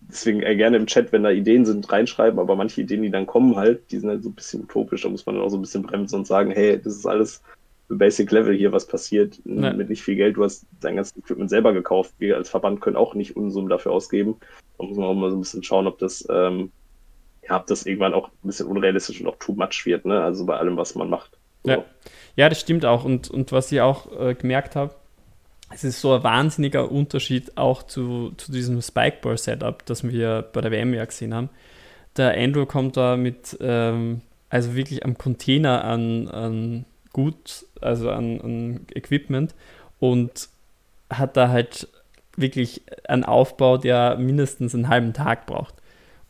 [0.00, 3.26] Deswegen äh, gerne im Chat, wenn da Ideen sind, reinschreiben, aber manche Ideen, die dann
[3.26, 5.56] kommen halt, die sind halt so ein bisschen utopisch, da muss man dann auch so
[5.56, 7.40] ein bisschen bremsen und sagen, hey, das ist alles
[7.88, 9.72] Basic Level hier, was passiert, ja.
[9.72, 10.36] mit nicht viel Geld.
[10.36, 12.14] Du hast dein ganzes Equipment selber gekauft.
[12.18, 14.36] Wir als Verband können auch nicht Unsummen dafür ausgeben.
[14.78, 16.72] Da muss man auch mal so ein bisschen schauen, ob das, ähm,
[17.48, 20.22] ja, ob das irgendwann auch ein bisschen unrealistisch und auch too much wird, ne?
[20.22, 21.32] Also bei allem, was man macht.
[21.62, 21.70] So.
[21.70, 21.84] Ja.
[22.36, 23.04] ja, das stimmt auch.
[23.04, 24.94] Und, und was ich auch äh, gemerkt habe,
[25.72, 30.70] es ist so ein wahnsinniger Unterschied auch zu, zu diesem Spikeball-Setup, das wir bei der
[30.70, 31.50] WM ja gesehen haben.
[32.16, 38.40] Der Andrew kommt da mit, ähm, also wirklich am Container an, an gut, also an,
[38.40, 39.54] an Equipment
[39.98, 40.48] und
[41.10, 41.88] hat da halt
[42.36, 45.74] wirklich einen Aufbau, der mindestens einen halben Tag braucht.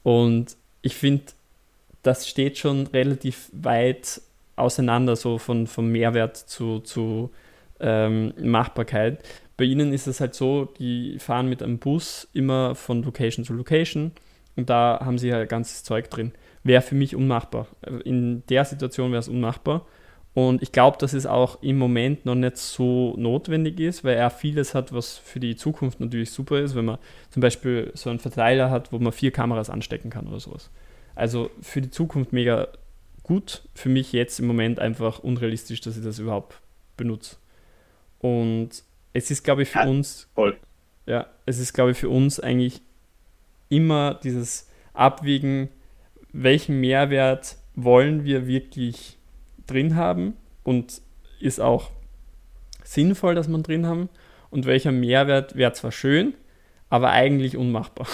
[0.03, 1.25] Und ich finde,
[2.03, 4.21] das steht schon relativ weit
[4.57, 7.31] auseinander, so von, vom Mehrwert zu, zu
[7.81, 9.25] ähm, Machbarkeit.
[9.57, 13.55] Bei ihnen ist es halt so, die fahren mit einem Bus immer von Location zu
[13.55, 14.13] Location
[14.57, 16.33] und da haben sie halt ganzes Zeug drin.
[16.63, 17.67] Wäre für mich unmachbar.
[18.05, 19.87] In der Situation wäre es unmachbar.
[20.35, 24.31] Und ich glaube, dass es auch im Moment noch nicht so notwendig ist, weil er
[24.31, 26.99] vieles hat, was für die Zukunft natürlich super ist, wenn man
[27.31, 30.71] zum Beispiel so einen Verteiler hat, wo man vier Kameras anstecken kann oder sowas.
[31.15, 32.67] Also für die Zukunft mega
[33.23, 33.63] gut.
[33.75, 36.61] Für mich jetzt im Moment einfach unrealistisch, dass ich das überhaupt
[36.97, 37.37] benutze.
[38.19, 38.71] Und
[39.13, 40.29] es ist, glaube ich, für ja, uns.
[40.35, 40.57] Voll.
[41.07, 42.81] Ja, es ist, glaube ich, für uns eigentlich
[43.69, 45.69] immer dieses Abwägen,
[46.33, 49.19] welchen Mehrwert wollen wir wirklich
[49.67, 51.03] drin haben und
[51.41, 51.91] ist auch
[52.83, 54.09] sinnvoll, dass man drin haben
[54.51, 56.35] und welcher Mehrwert wäre zwar schön,
[56.91, 58.07] aber eigentlich unmachbar.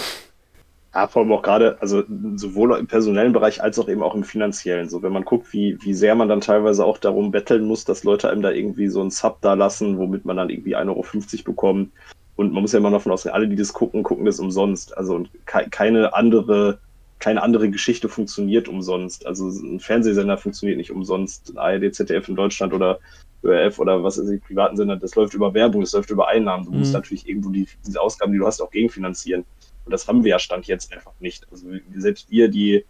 [0.93, 2.03] Ja, vor allem auch gerade, also
[2.35, 4.89] sowohl im personellen Bereich als auch eben auch im finanziellen.
[4.89, 8.03] So, wenn man guckt, wie, wie sehr man dann teilweise auch darum betteln muss, dass
[8.03, 11.45] Leute einem da irgendwie so einen Sub da lassen, womit man dann irgendwie 1,50 Euro
[11.45, 11.93] bekommt.
[12.35, 14.97] Und man muss ja immer davon ausgehen, alle, die das gucken, gucken das umsonst.
[14.97, 16.81] Also und ke keine andere
[17.21, 19.27] keine andere Geschichte funktioniert umsonst.
[19.27, 21.57] Also ein Fernsehsender funktioniert nicht umsonst.
[21.57, 22.99] ARD, ZDF in Deutschland oder
[23.45, 26.65] ÖRF oder was ist die privaten Sender, das läuft über Werbung, das läuft über Einnahmen.
[26.65, 26.81] Du mhm.
[26.81, 29.45] musst natürlich irgendwo die, diese Ausgaben, die du hast, auch gegenfinanzieren.
[29.85, 31.47] Und das haben wir ja Stand jetzt einfach nicht.
[31.51, 32.85] Also selbst wir, die,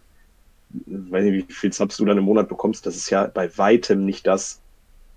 [0.69, 4.05] weiß nicht, wie viel Subs du dann im Monat bekommst, das ist ja bei weitem
[4.05, 4.61] nicht das,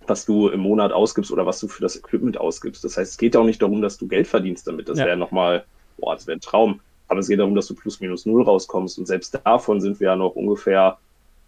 [0.07, 2.85] was du im Monat ausgibst oder was du für das Equipment ausgibst.
[2.85, 4.89] Das heißt, es geht auch nicht darum, dass du Geld verdienst damit.
[4.89, 5.07] Das ja.
[5.07, 5.65] wäre nochmal,
[5.99, 6.81] boah, das wäre ein Traum.
[7.15, 8.99] Aber es geht darum, dass du plus minus null rauskommst.
[8.99, 10.99] Und selbst davon sind wir ja noch ungefähr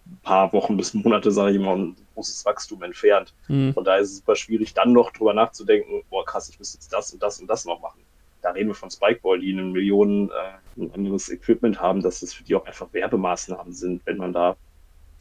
[0.06, 3.34] ein paar Wochen bis Monate, sage ich mal, ein großes Wachstum entfernt.
[3.48, 3.74] Mhm.
[3.74, 6.92] Von daher ist es super schwierig, dann noch drüber nachzudenken, boah, krass, ich müsste jetzt
[6.92, 8.00] das und das und das noch machen.
[8.42, 12.32] Da reden wir von Spikeball, die einen Millionen äh, ein anderes Equipment haben, dass es
[12.32, 14.54] für die auch einfach Werbemaßnahmen sind, wenn man da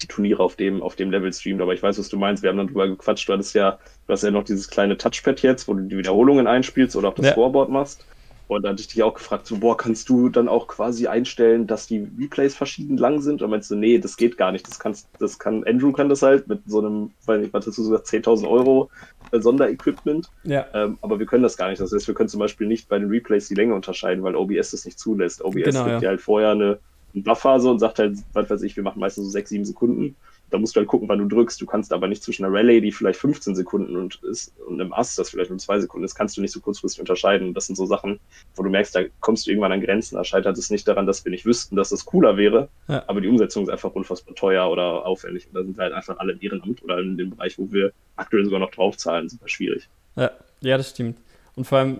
[0.03, 1.61] die Turniere auf dem, auf dem Level streamt.
[1.61, 2.43] Aber ich weiß, was du meinst.
[2.43, 3.27] Wir haben dann drüber gequatscht.
[3.27, 6.45] Du hattest ja, du hast ja noch dieses kleine Touchpad jetzt, wo du die Wiederholungen
[6.45, 7.31] einspielst oder auch das ja.
[7.31, 8.05] Scoreboard machst.
[8.47, 11.65] Und da hatte ich dich auch gefragt, so, boah, kannst du dann auch quasi einstellen,
[11.65, 13.41] dass die Replays verschieden lang sind?
[13.41, 14.67] Und meinst du, nee, das geht gar nicht.
[14.67, 17.77] Das kannst, das kann, Andrew kann das halt mit so einem, weil ich, was hast
[17.77, 18.89] du gesagt, 10.000 Euro
[19.31, 20.29] äh, Sonderequipment.
[20.43, 20.67] Ja.
[20.73, 21.81] Ähm, aber wir können das gar nicht.
[21.81, 24.71] Das heißt, wir können zum Beispiel nicht bei den Replays die Länge unterscheiden, weil OBS
[24.71, 25.43] das nicht zulässt.
[25.43, 25.99] OBS genau, gibt ja.
[25.99, 26.77] dir halt vorher eine,
[27.15, 30.15] eine Buffphase und sagt halt, was weiß ich, wir machen meistens so sechs, sieben Sekunden.
[30.51, 31.59] Da musst du halt gucken, wann du drückst.
[31.59, 34.93] Du kannst aber nicht zwischen einer Rallye, die vielleicht 15 Sekunden und ist, und einem
[34.93, 37.53] Ass, das vielleicht nur zwei Sekunden ist, kannst du nicht so kurzfristig unterscheiden.
[37.53, 38.19] Das sind so Sachen,
[38.55, 40.15] wo du merkst, da kommst du irgendwann an Grenzen.
[40.15, 43.03] Da scheitert es nicht daran, dass wir nicht wüssten, dass das cooler wäre, ja.
[43.07, 45.47] aber die Umsetzung ist einfach unfassbar teuer oder aufwendig.
[45.47, 47.91] Und da sind wir halt einfach alle im Ehrenamt oder in dem Bereich, wo wir
[48.15, 49.89] aktuell sogar noch draufzahlen, super schwierig.
[50.15, 50.31] Ja,
[50.61, 51.17] ja, das stimmt.
[51.55, 51.99] Und vor allem,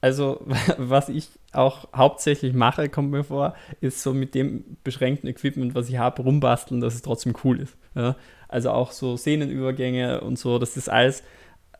[0.00, 0.40] also
[0.78, 5.88] was ich auch hauptsächlich mache, kommt mir vor, ist so mit dem beschränkten Equipment, was
[5.88, 7.76] ich habe, rumbasteln, dass es trotzdem cool ist.
[7.94, 8.16] Ja?
[8.48, 11.22] Also auch so Szenenübergänge und so, das ist alles,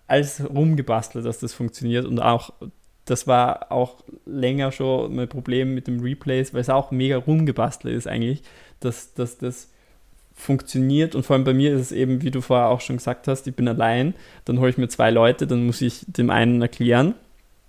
[0.07, 2.52] alles rumgebastelt, dass das funktioniert und auch
[3.05, 7.94] das war auch länger schon mein Problem mit dem Replays, weil es auch mega rumgebastelt
[7.94, 8.42] ist eigentlich,
[8.81, 9.70] dass, dass das
[10.35, 13.29] funktioniert und vor allem bei mir ist es eben, wie du vorher auch schon gesagt
[13.29, 16.61] hast, ich bin allein, dann hole ich mir zwei Leute, dann muss ich dem einen
[16.61, 17.14] erklären,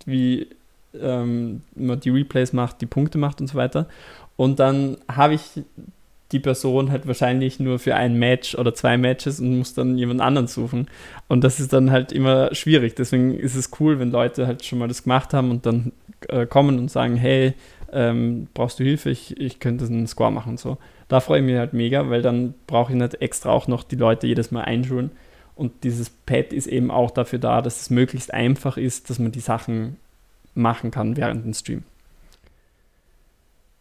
[0.08, 0.48] wie
[1.00, 3.88] ähm, man die Replays macht, die Punkte macht und so weiter.
[4.36, 5.64] Und dann habe ich
[6.32, 10.22] die Person halt wahrscheinlich nur für ein Match oder zwei Matches und muss dann jemand
[10.22, 10.88] anderen suchen.
[11.28, 12.96] Und das ist dann halt immer schwierig.
[12.96, 15.94] Deswegen ist es cool, wenn Leute halt schon mal das gemacht haben und dann
[16.28, 17.54] äh, kommen und sagen, hey,
[17.94, 19.10] ähm, brauchst du Hilfe?
[19.10, 20.78] Ich, ich könnte einen Score machen und so.
[21.08, 23.96] Da freue ich mich halt mega, weil dann brauche ich nicht extra auch noch die
[23.96, 25.12] Leute jedes Mal einschulen.
[25.58, 29.32] Und dieses Pad ist eben auch dafür da, dass es möglichst einfach ist, dass man
[29.32, 29.98] die Sachen
[30.54, 31.84] machen kann während dem Stream.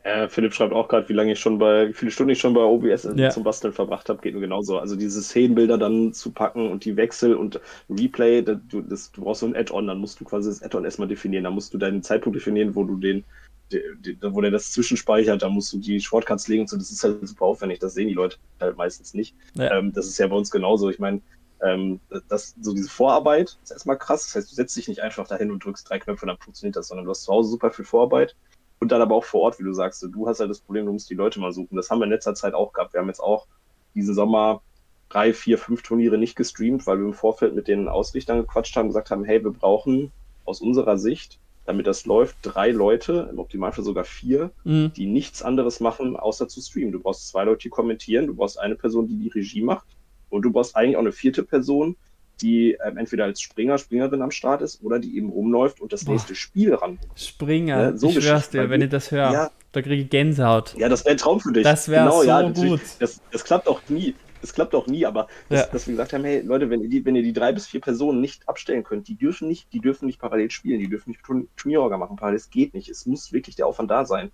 [0.06, 2.54] Äh, Philipp schreibt auch gerade, wie lange ich schon bei, wie viele Stunden ich schon
[2.54, 3.30] bei OBS ja.
[3.30, 4.78] zum Basteln verbracht habe, geht mir genauso.
[4.78, 7.60] Also diese Szenenbilder dann zu packen und die Wechsel und
[7.90, 10.84] Replay, das, du, das, du brauchst so ein Add-on, dann musst du quasi das Add-on
[10.84, 13.24] erstmal definieren, dann musst du deinen Zeitpunkt definieren, wo du den,
[13.72, 16.92] die, die, wo der das zwischenspeichert, dann musst du die Shortcuts legen und so, das
[16.92, 19.34] ist halt super aufwendig, das sehen die Leute halt meistens nicht.
[19.54, 19.76] Ja.
[19.76, 20.88] Ähm, das ist ja bei uns genauso.
[20.88, 21.20] Ich meine,
[21.62, 24.24] ähm, das, so diese Vorarbeit ist erstmal krass.
[24.24, 26.76] Das heißt, du setzt dich nicht einfach dahin und drückst drei Knöpfe und dann funktioniert
[26.76, 28.36] das, sondern du hast zu Hause super viel Vorarbeit
[28.78, 30.02] und dann aber auch vor Ort, wie du sagst.
[30.02, 31.76] Du hast halt das Problem, du musst die Leute mal suchen.
[31.76, 32.92] Das haben wir in letzter Zeit auch gehabt.
[32.92, 33.46] Wir haben jetzt auch
[33.94, 34.62] diesen Sommer
[35.08, 38.88] drei, vier, fünf Turniere nicht gestreamt, weil wir im Vorfeld mit den Ausrichtern gequatscht haben,
[38.88, 40.12] gesagt haben, hey, wir brauchen
[40.44, 44.92] aus unserer Sicht, damit das läuft, drei Leute, im Optimalfall sogar vier, mhm.
[44.94, 46.92] die nichts anderes machen, außer zu streamen.
[46.92, 49.95] Du brauchst zwei Leute, die kommentieren, du brauchst eine Person, die die Regie macht
[50.30, 51.96] und du brauchst eigentlich auch eine vierte Person,
[52.40, 56.04] die ähm, entweder als Springer, Springerin am Start ist oder die eben rumläuft und das
[56.04, 56.12] Boah.
[56.12, 56.98] nächste Spiel ran.
[57.14, 60.74] Springer, ja, so ich schwör's dir, wenn ich das höre, ja, da kriege ich Gänsehaut.
[60.76, 61.64] Ja, das wäre ein Traum für dich.
[61.64, 62.80] Das wäre genau, so ja, gut.
[62.98, 64.14] Das, das, klappt auch nie.
[64.42, 65.66] Das klappt auch nie, aber das, ja.
[65.72, 67.80] dass wir gesagt haben, hey Leute, wenn ihr, die, wenn ihr die drei bis vier
[67.80, 71.22] Personen nicht abstellen könnt, die dürfen nicht, die dürfen nicht parallel spielen, die dürfen nicht
[71.56, 72.88] Turnierorga machen, parallel, das geht nicht.
[72.88, 74.30] Es muss wirklich der Aufwand da sein.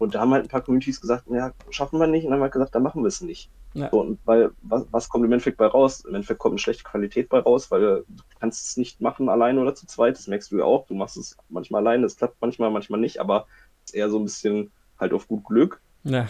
[0.00, 2.24] Und da haben halt ein paar Communities gesagt, ja, schaffen wir nicht.
[2.24, 3.50] Und dann haben wir gesagt, dann machen wir es nicht.
[3.74, 3.90] Ja.
[3.90, 6.06] So, und weil, was, was, kommt im Endeffekt bei raus?
[6.06, 8.04] Im Endeffekt kommt eine schlechte Qualität bei raus, weil du
[8.40, 10.16] kannst es nicht machen alleine oder zu zweit.
[10.16, 10.86] Das merkst du ja auch.
[10.86, 13.46] Du machst es manchmal alleine, es klappt manchmal, manchmal nicht, aber
[13.84, 15.82] es ist eher so ein bisschen halt auf gut Glück.
[16.04, 16.28] Ja.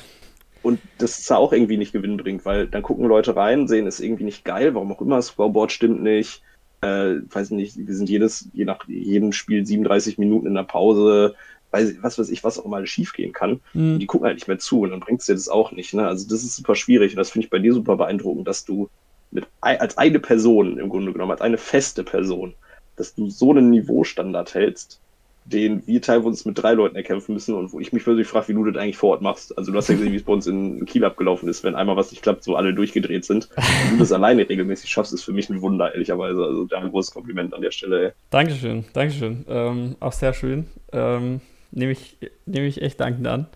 [0.65, 4.01] Und das ist ja auch irgendwie nicht gewinnbringend, weil dann gucken Leute rein, sehen es
[4.01, 6.43] irgendwie nicht geil, warum auch immer, das Scoreboard stimmt nicht.
[6.81, 11.37] Äh, weiß nicht, wir sind jedes, je nach jedem Spiel 37 Minuten in der Pause,
[11.71, 13.61] weiß, was weiß ich, was auch mal schief gehen kann.
[13.75, 13.99] Mhm.
[13.99, 15.95] die gucken halt nicht mehr zu und dann bringt es dir das auch nicht.
[15.95, 16.07] Ne?
[16.07, 18.89] Also das ist super schwierig und das finde ich bei dir super beeindruckend, dass du
[19.31, 22.55] mit als eine Person im Grunde genommen, als eine feste Person,
[22.97, 25.01] dass du so einen Niveaustandard hältst,
[25.45, 28.55] den wir teilweise mit drei Leuten erkämpfen müssen und wo ich mich persönlich frage, wie
[28.55, 29.57] du das eigentlich vor Ort machst.
[29.57, 31.97] Also du hast ja gesehen, wie es bei uns in Kiel abgelaufen ist, wenn einmal
[31.97, 33.49] was nicht klappt, so alle durchgedreht sind.
[33.57, 36.45] Wenn du das alleine regelmäßig schaffst, ist für mich ein Wunder, ehrlicherweise.
[36.45, 38.07] Also da ein großes Kompliment an der Stelle.
[38.09, 38.13] Ey.
[38.31, 39.45] Dankeschön, Dankeschön.
[39.49, 40.67] Ähm, auch sehr schön.
[40.93, 43.47] Ähm, nehme ich, nehm ich echt dankend an.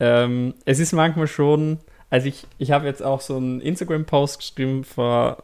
[0.00, 1.78] Ähm, es ist manchmal schon,
[2.10, 5.42] also ich, ich habe jetzt auch so einen Instagram-Post geschrieben vor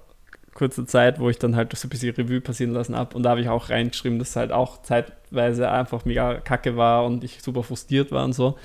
[0.54, 3.16] kurzer Zeit, wo ich dann halt so ein bisschen Revue passieren lassen habe.
[3.16, 7.04] Und da habe ich auch reingeschrieben, dass es halt auch zeitweise einfach mega kacke war
[7.04, 8.56] und ich super frustriert war und so.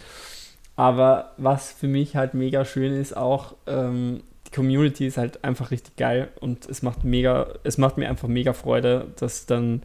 [0.75, 5.71] Aber was für mich halt mega schön ist, auch ähm, die Community ist halt einfach
[5.71, 9.83] richtig geil und es macht mega, es macht mir einfach mega Freude, dass dann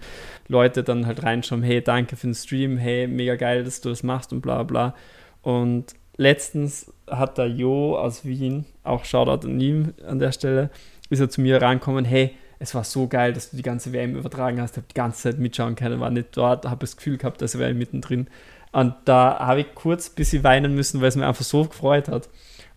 [0.49, 4.03] Leute dann halt reinschauen, hey, danke für den Stream, hey, mega geil, dass du das
[4.03, 4.95] machst und bla bla.
[5.43, 10.71] Und letztens hat der Jo aus Wien, auch Shoutout an ihm an der Stelle,
[11.11, 14.17] ist er zu mir rankommen, hey, es war so geil, dass du die ganze WM
[14.17, 17.43] übertragen hast, habe die ganze Zeit mitschauen können, war nicht dort, habe das Gefühl gehabt,
[17.43, 18.29] dass er mittendrin.
[18.73, 22.09] Und da habe ich kurz ein bisschen weinen müssen, weil es mir einfach so gefreut
[22.09, 22.31] hat.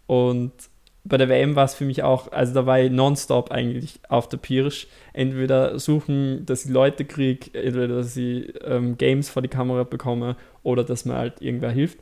[0.06, 0.52] Und
[1.08, 4.28] bei der WM war es für mich auch, also da war ich nonstop eigentlich auf
[4.28, 4.88] der Pirsch.
[5.14, 10.36] Entweder suchen, dass ich Leute kriege, entweder dass ich ähm, Games vor die Kamera bekomme
[10.64, 12.00] oder dass mir halt irgendwer hilft.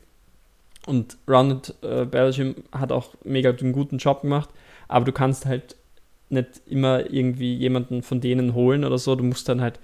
[0.86, 4.50] Und Rounded äh, Belgium hat auch mega einen guten Job gemacht,
[4.88, 5.76] aber du kannst halt
[6.28, 9.14] nicht immer irgendwie jemanden von denen holen oder so.
[9.14, 9.78] Du musst dann halt,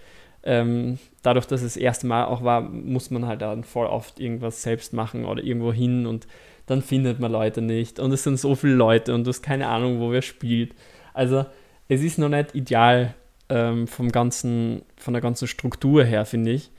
[0.45, 4.19] ähm, dadurch, dass es das erste Mal auch war, muss man halt dann voll oft
[4.19, 6.27] irgendwas selbst machen oder irgendwo hin und
[6.67, 9.69] dann findet man Leute nicht und es sind so viele Leute und du hast keine
[9.69, 10.75] Ahnung, wo wer spielt.
[11.15, 11.45] Also
[11.89, 13.15] es ist noch nicht ideal
[13.49, 16.71] ähm, vom ganzen, von der ganzen Struktur her, finde ich.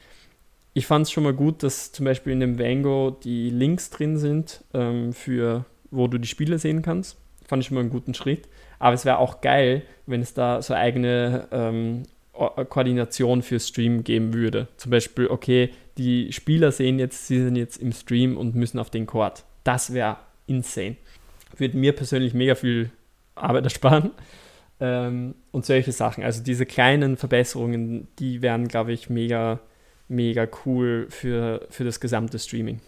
[0.74, 4.17] Ich fand es schon mal gut, dass zum Beispiel in dem Vango die Links drin
[4.17, 7.19] sind, ähm, für wo du die Spiele sehen kannst.
[7.46, 8.48] Fand ich schon mal einen guten Schritt.
[8.80, 14.34] Aber es wäre auch geil, wenn es da so eigene ähm, Koordination für Stream geben
[14.34, 14.67] würde.
[14.78, 18.89] Zum Beispiel, okay, die Spieler sehen jetzt, sie sind jetzt im Stream und müssen auf
[18.89, 19.46] den Court.
[19.63, 20.97] Das wäre insane.
[21.58, 22.91] Würde mir persönlich mega viel
[23.36, 24.12] Arbeit ersparen.
[24.80, 26.23] Ähm, und solche Sachen.
[26.23, 29.60] Also diese kleinen Verbesserungen, die wären, glaube ich, mega,
[30.08, 32.82] mega cool für, für das gesamte Streaming.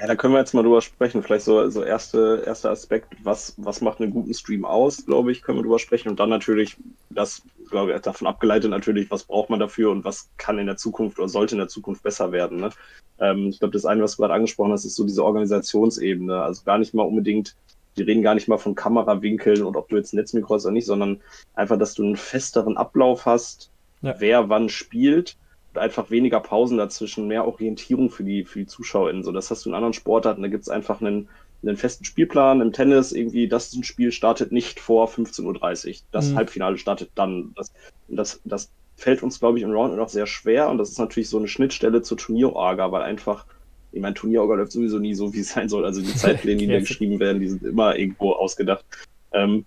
[0.00, 1.22] Ja, da können wir jetzt mal drüber sprechen.
[1.22, 5.42] Vielleicht so, so erste, erster Aspekt, was, was macht einen guten Stream aus, glaube ich,
[5.42, 6.08] können wir drüber sprechen.
[6.08, 6.78] Und dann natürlich,
[7.10, 10.78] das, glaube ich, davon abgeleitet natürlich, was braucht man dafür und was kann in der
[10.78, 12.60] Zukunft oder sollte in der Zukunft besser werden.
[12.60, 12.70] Ne?
[13.18, 16.42] Ähm, ich glaube, das eine, was du gerade angesprochen hast, ist so diese Organisationsebene.
[16.42, 17.54] Also gar nicht mal unbedingt,
[17.94, 20.72] wir reden gar nicht mal von Kamerawinkeln und ob du jetzt ein Netzmikro hast oder
[20.72, 21.20] nicht, sondern
[21.52, 24.14] einfach, dass du einen festeren Ablauf hast, ja.
[24.18, 25.36] wer wann spielt
[25.74, 29.22] einfach weniger Pausen dazwischen, mehr Orientierung für die, für die ZuschauerInnen.
[29.22, 31.28] So, das hast du in anderen Sportarten, da gibt es einfach einen,
[31.62, 32.60] einen festen Spielplan.
[32.60, 35.94] Im Tennis irgendwie, das ein Spiel startet nicht vor 15.30 Uhr.
[36.12, 36.36] Das mhm.
[36.36, 37.52] Halbfinale startet dann.
[37.56, 37.72] Das,
[38.08, 41.28] das, das fällt uns, glaube ich, im Round noch sehr schwer und das ist natürlich
[41.28, 43.46] so eine Schnittstelle zur Turnierorga, weil einfach
[43.92, 45.84] Ich meine, Turnierorga läuft sowieso nie so, wie es sein soll.
[45.84, 48.84] Also die Zeitpläne, die da geschrieben werden, die sind immer irgendwo ausgedacht.
[49.32, 49.64] Ähm,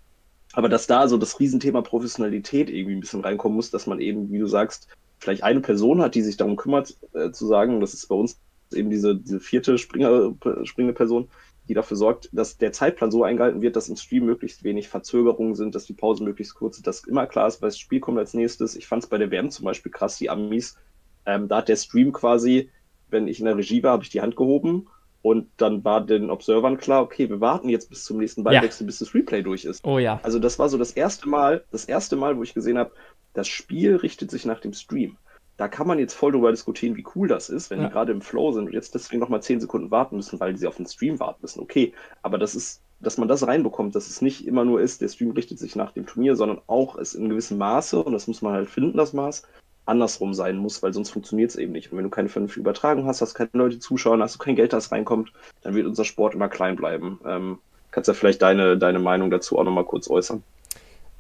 [0.53, 4.31] aber dass da so das Riesenthema Professionalität irgendwie ein bisschen reinkommen muss, dass man eben,
[4.31, 4.87] wie du sagst,
[5.23, 8.39] vielleicht eine Person hat, die sich darum kümmert, äh, zu sagen, das ist bei uns
[8.73, 10.33] eben diese, diese vierte Springer,
[10.63, 11.29] springende Person,
[11.67, 15.55] die dafür sorgt, dass der Zeitplan so eingehalten wird, dass im Stream möglichst wenig Verzögerungen
[15.55, 18.17] sind, dass die Pausen möglichst kurz sind, dass immer klar ist, weil das Spiel kommt
[18.17, 18.75] als nächstes.
[18.75, 20.77] Ich fand es bei der WM zum Beispiel krass, die Amis,
[21.25, 22.69] ähm, da hat der Stream quasi,
[23.09, 24.87] wenn ich in der Regie war, habe ich die Hand gehoben
[25.21, 28.87] und dann war den Observern klar, okay, wir warten jetzt bis zum nächsten Ballwechsel, ja.
[28.87, 29.85] bis das Replay durch ist.
[29.85, 30.19] Oh ja.
[30.23, 32.91] Also das war so das erste Mal, das erste Mal, wo ich gesehen habe,
[33.33, 35.17] das Spiel richtet sich nach dem Stream
[35.57, 37.87] da kann man jetzt voll darüber diskutieren, wie cool das ist, wenn ja.
[37.87, 40.67] die gerade im Flow sind und jetzt deswegen nochmal 10 Sekunden warten müssen, weil sie
[40.67, 41.59] auf den Stream warten müssen.
[41.59, 41.93] Okay,
[42.23, 45.31] aber das ist, dass man das reinbekommt, dass es nicht immer nur ist, der Stream
[45.31, 48.53] richtet sich nach dem Turnier, sondern auch es in gewissem Maße, und das muss man
[48.53, 49.43] halt finden, das Maß,
[49.85, 51.91] andersrum sein muss, weil sonst funktioniert es eben nicht.
[51.91, 54.73] Und wenn du keine vernünftige Übertragung hast, hast keine Leute zuschauen, hast du kein Geld,
[54.73, 57.19] das reinkommt, dann wird unser Sport immer klein bleiben.
[57.25, 57.59] Ähm,
[57.91, 60.41] kannst ja vielleicht deine, deine Meinung dazu auch nochmal kurz äußern.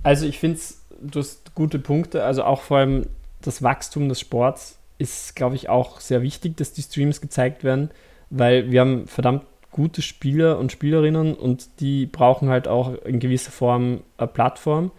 [0.01, 3.05] Also ich finde es, du hast gute Punkte, also auch vor allem
[3.41, 7.91] das Wachstum des Sports ist, glaube ich, auch sehr wichtig, dass die Streams gezeigt werden,
[8.29, 13.51] weil wir haben verdammt gute Spieler und Spielerinnen und die brauchen halt auch in gewisser
[13.51, 14.91] Form eine Plattform.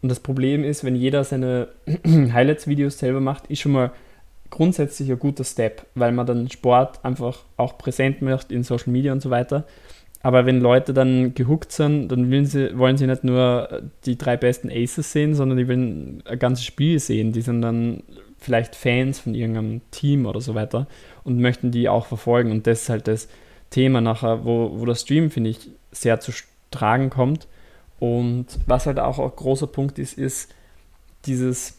[0.00, 1.68] Und das Problem ist, wenn jeder seine
[2.06, 3.92] Highlights-Videos selber macht, ist schon mal
[4.50, 9.12] grundsätzlich ein guter Step, weil man dann Sport einfach auch präsent macht in Social Media
[9.12, 9.64] und so weiter.
[10.22, 14.70] Aber wenn Leute dann gehuckt sind, dann sie, wollen sie nicht nur die drei besten
[14.70, 17.32] Aces sehen, sondern die wollen ein ganzes Spiel sehen.
[17.32, 18.04] Die sind dann
[18.38, 20.86] vielleicht Fans von irgendeinem Team oder so weiter
[21.24, 22.52] und möchten die auch verfolgen.
[22.52, 23.28] Und das ist halt das
[23.70, 26.32] Thema nachher, wo, wo das Stream, finde ich, sehr zu
[26.70, 27.48] tragen kommt.
[27.98, 30.54] Und was halt auch ein großer Punkt ist, ist
[31.26, 31.78] dieses,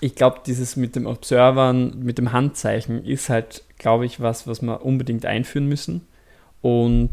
[0.00, 4.62] ich glaube, dieses mit dem Observern, mit dem Handzeichen ist halt, glaube ich, was, was
[4.62, 6.06] wir unbedingt einführen müssen.
[6.60, 7.10] Und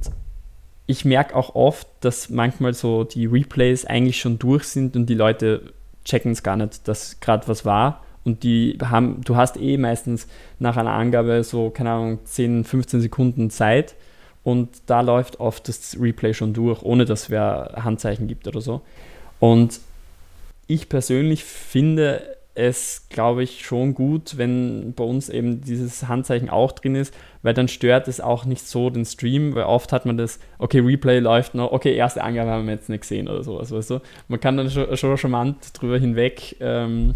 [0.89, 5.13] ich merke auch oft, dass manchmal so die Replays eigentlich schon durch sind und die
[5.13, 5.71] Leute
[6.04, 10.28] checken es gar nicht, dass gerade was war und die haben, du hast eh meistens
[10.58, 13.93] nach einer Angabe so, keine Ahnung, 10, 15 Sekunden Zeit
[14.43, 18.82] und da läuft oft das Replay schon durch, ohne dass wer Handzeichen gibt oder so.
[19.39, 19.82] Und
[20.65, 26.74] ich persönlich finde es, glaube ich, schon gut, wenn bei uns eben dieses Handzeichen auch
[26.74, 30.17] drin ist, weil dann stört es auch nicht so den Stream, weil oft hat man
[30.17, 33.72] das, okay, Replay läuft noch, okay, erste Angabe haben wir jetzt nicht gesehen oder sowas,
[33.72, 34.02] weißt du?
[34.28, 37.15] Man kann dann schon, schon charmant drüber hinweg ähm,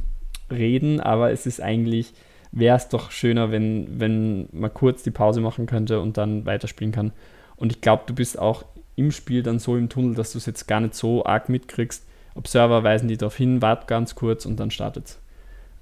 [0.50, 2.14] reden, aber es ist eigentlich,
[2.54, 6.94] wäre es doch schöner, wenn, wenn man kurz die Pause machen könnte und dann weiterspielen
[6.94, 7.12] kann.
[7.58, 8.64] Und ich glaube, du bist auch
[8.96, 12.06] im Spiel dann so im Tunnel, dass du es jetzt gar nicht so arg mitkriegst.
[12.34, 15.18] Observer weisen die darauf hin, wart ganz kurz und dann startet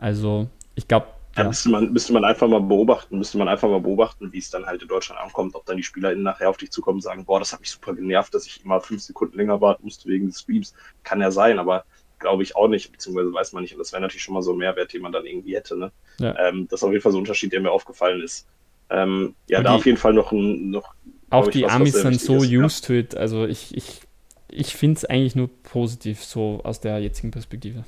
[0.02, 3.80] Also ich glaube, ja, müsste, man, müsste man einfach mal beobachten, müsste man einfach mal
[3.80, 6.72] beobachten, wie es dann halt in Deutschland ankommt, ob dann die SpielerInnen nachher auf dich
[6.72, 9.62] zukommen und sagen, boah, das hat mich super genervt, dass ich immer fünf Sekunden länger
[9.62, 10.74] warten musste wegen des Streams.
[11.04, 11.86] Kann ja sein, aber
[12.20, 13.74] glaube ich auch nicht, beziehungsweise weiß man nicht.
[13.74, 15.78] Und das wäre natürlich schon mal so ein Mehrwert, den man dann irgendwie hätte.
[15.78, 15.92] Ne?
[16.20, 16.38] Ja.
[16.38, 18.48] Ähm, das ist auf jeden Fall so ein Unterschied, der mir aufgefallen ist.
[18.90, 20.70] Ähm, ja, und da die, auf jeden Fall noch ein.
[20.70, 20.94] Noch,
[21.30, 22.88] auch die was, Amis sind so ist, used ja.
[22.88, 23.16] to it.
[23.16, 24.02] Also ich, ich,
[24.50, 27.86] ich finde es eigentlich nur positiv, so aus der jetzigen Perspektive.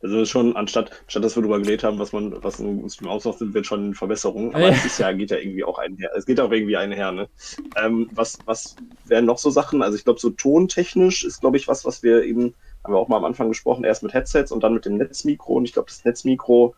[0.00, 3.38] Also schon, anstatt, anstatt dass wir darüber geredet haben, was man, was ein Stream ausmacht,
[3.38, 4.54] sind wir schon in Verbesserungen.
[4.54, 4.74] Aber ja.
[4.74, 6.10] es ist ja, geht ja irgendwie auch einher.
[6.16, 7.28] Es geht auch irgendwie einher, ne?
[7.76, 9.82] Ähm, was, was wären noch so Sachen?
[9.82, 13.08] Also ich glaube, so tontechnisch ist, glaube ich, was, was wir eben haben wir auch
[13.08, 15.54] mal am Anfang gesprochen, erst mit Headsets und dann mit dem Netzmikro.
[15.54, 16.74] Und ich glaube, das Netzmikro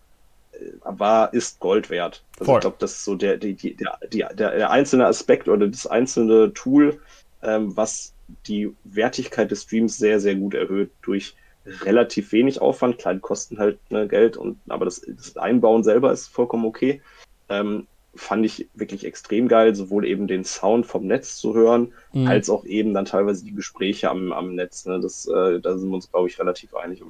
[0.52, 2.24] äh, war, ist Gold wert.
[2.38, 2.58] Also Voll.
[2.58, 5.86] ich glaube, das ist so der, die, die, der, der, der einzelne Aspekt oder das
[5.86, 7.00] einzelne Tool,
[7.42, 8.14] ähm, was
[8.46, 11.34] die Wertigkeit des Streams sehr, sehr gut erhöht durch
[11.66, 12.98] relativ wenig Aufwand.
[12.98, 17.02] Klar, die kosten halt ne, Geld, und, aber das, das Einbauen selber ist vollkommen okay.
[17.48, 22.26] Ähm, fand ich wirklich extrem geil, sowohl eben den Sound vom Netz zu hören, mhm.
[22.26, 24.84] als auch eben dann teilweise die Gespräche am, am Netz.
[24.86, 25.00] Ne?
[25.00, 27.02] Das, äh, da sind wir uns, glaube ich, relativ einig.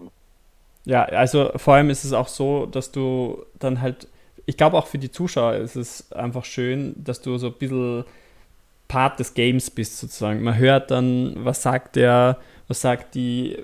[0.84, 4.08] Ja, also vor allem ist es auch so, dass du dann halt,
[4.46, 8.04] ich glaube auch für die Zuschauer ist es einfach schön, dass du so ein bisschen
[8.88, 10.42] Part des Games bist sozusagen.
[10.42, 12.38] Man hört dann, was sagt der,
[12.70, 13.58] was sagt die,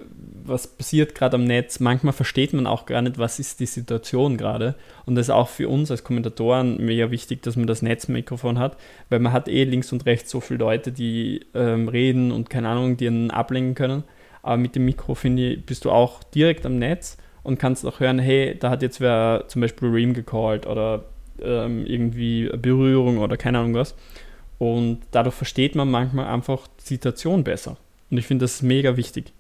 [0.45, 1.79] was passiert gerade am Netz.
[1.79, 4.75] Manchmal versteht man auch gar nicht, was ist die Situation gerade.
[5.05, 8.77] Und das ist auch für uns als Kommentatoren mega wichtig, dass man das Netzmikrofon hat,
[9.09, 12.69] weil man hat eh links und rechts so viele Leute, die ähm, reden und keine
[12.69, 14.03] Ahnung, die einen ablenken können.
[14.43, 18.01] Aber mit dem Mikro, finde ich, bist du auch direkt am Netz und kannst auch
[18.01, 21.05] hören, hey, da hat jetzt wer zum Beispiel Ream gecallt oder
[21.41, 23.95] ähm, irgendwie Berührung oder keine Ahnung was.
[24.59, 27.77] Und dadurch versteht man manchmal einfach die Situation besser.
[28.11, 29.33] Und ich finde das mega wichtig.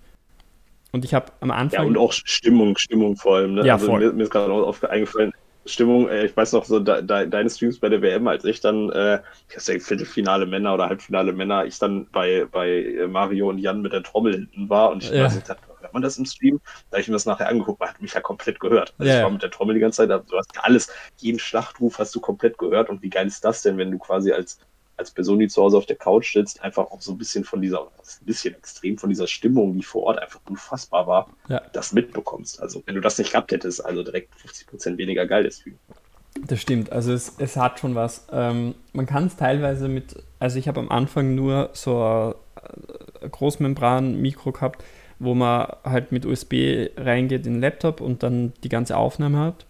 [0.93, 1.81] Und ich habe am Anfang.
[1.81, 3.55] Ja, und auch Stimmung, Stimmung vor allem.
[3.55, 3.67] Ne?
[3.67, 4.01] Ja, also voll.
[4.01, 5.33] Mir, mir ist gerade auch eingefallen,
[5.67, 8.61] Stimmung, äh, ich weiß noch so de, de, deine Streams bei der WM, als ich
[8.61, 13.49] dann, äh, ich weiß ja, Viertelfinale Männer oder Halbfinale Männer, ich dann bei, bei Mario
[13.49, 15.25] und Jan mit der Trommel hinten war und ich ja.
[15.25, 16.61] weiß, dachte, hört man das im Stream?
[16.91, 18.95] Da habe ich mir das nachher angeguckt, man hat mich ja komplett gehört.
[18.99, 21.99] Also ja, ich war mit der Trommel die ganze Zeit, du hast alles, jeden Schlachtruf
[21.99, 24.61] hast du komplett gehört und wie geil ist das denn, wenn du quasi als
[24.97, 27.61] als Person, die zu Hause auf der Couch sitzt, einfach auch so ein bisschen von
[27.61, 31.61] dieser, ein bisschen extrem von dieser Stimmung, die vor Ort einfach unfassbar war, ja.
[31.73, 32.61] das mitbekommst.
[32.61, 35.65] Also wenn du das nicht gehabt hättest, also direkt 50 Prozent weniger geil ist.
[36.47, 38.27] Das stimmt, also es, es hat schon was.
[38.31, 42.35] Ähm, man kann es teilweise mit, also ich habe am Anfang nur so ein,
[43.23, 44.85] ein Großmembran-Mikro gehabt,
[45.19, 49.67] wo man halt mit USB reingeht in den Laptop und dann die ganze Aufnahme hat.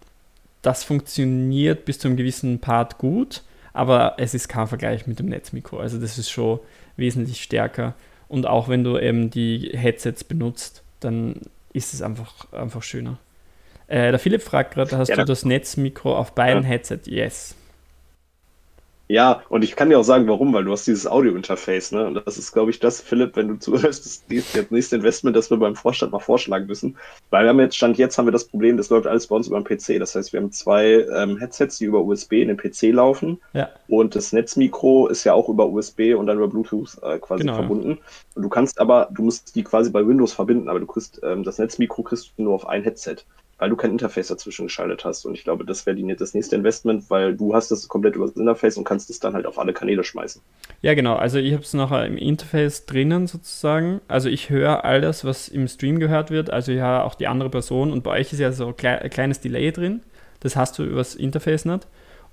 [0.61, 3.43] Das funktioniert bis zu einem gewissen Part gut
[3.77, 5.77] aber es ist kein Vergleich mit dem Netzmikro.
[5.77, 6.59] Also das ist schon
[6.95, 7.93] wesentlich stärker.
[8.27, 11.41] Und auch wenn du eben die Headsets benutzt, dann
[11.73, 13.19] ist es einfach, einfach schöner.
[13.87, 16.69] Äh, der Philipp fragt gerade, hast ja, du das Netzmikro auf beiden ja.
[16.69, 17.01] Headset?
[17.05, 17.55] Yes.
[19.09, 22.07] Ja, und ich kann dir auch sagen, warum, weil du hast dieses Audio-Interface, ne?
[22.07, 25.49] Und das ist, glaube ich, das, Philipp, wenn du zuhörst, das, das nächste Investment, das
[25.49, 26.97] wir beim Vorstand mal vorschlagen müssen.
[27.29, 29.47] Weil wir haben jetzt, Stand jetzt haben wir das Problem, das läuft alles bei uns
[29.47, 29.99] über den PC.
[29.99, 33.39] Das heißt, wir haben zwei ähm, Headsets, die über USB in den PC laufen.
[33.53, 33.69] Ja.
[33.87, 37.55] Und das Netzmikro ist ja auch über USB und dann über Bluetooth äh, quasi genau,
[37.55, 37.99] verbunden.
[38.35, 41.43] Und du kannst aber, du musst die quasi bei Windows verbinden, aber du kriegst, ähm,
[41.43, 43.17] das Netzmikro kriegst du nur auf ein Headset
[43.57, 45.25] weil du kein Interface dazwischen geschaltet hast.
[45.25, 48.35] Und ich glaube, das wäre das nächste Investment, weil du hast das komplett über das
[48.35, 50.41] Interface und kannst es dann halt auf alle Kanäle schmeißen.
[50.81, 51.15] Ja, genau.
[51.15, 54.01] Also ich habe es nachher im Interface drinnen sozusagen.
[54.07, 56.51] Also ich höre alles, was im Stream gehört wird.
[56.51, 57.91] Also ja auch die andere Person.
[57.91, 60.01] Und bei euch ist ja so ein kleines Delay drin.
[60.39, 61.87] Das hast du übers Interface nicht.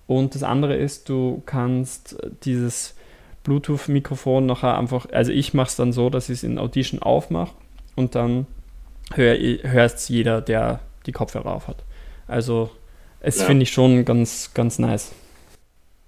[0.06, 2.94] Und das andere ist, du kannst dieses
[3.44, 7.54] Bluetooth-Mikrofon nachher einfach, also ich mache es dann so, dass ich es in Audition aufmache
[7.94, 8.46] und dann
[9.14, 11.84] hört es jeder, der die Kopfhörer auf hat.
[12.26, 12.70] Also
[13.20, 13.46] es ja.
[13.46, 15.12] finde ich schon ganz, ganz nice.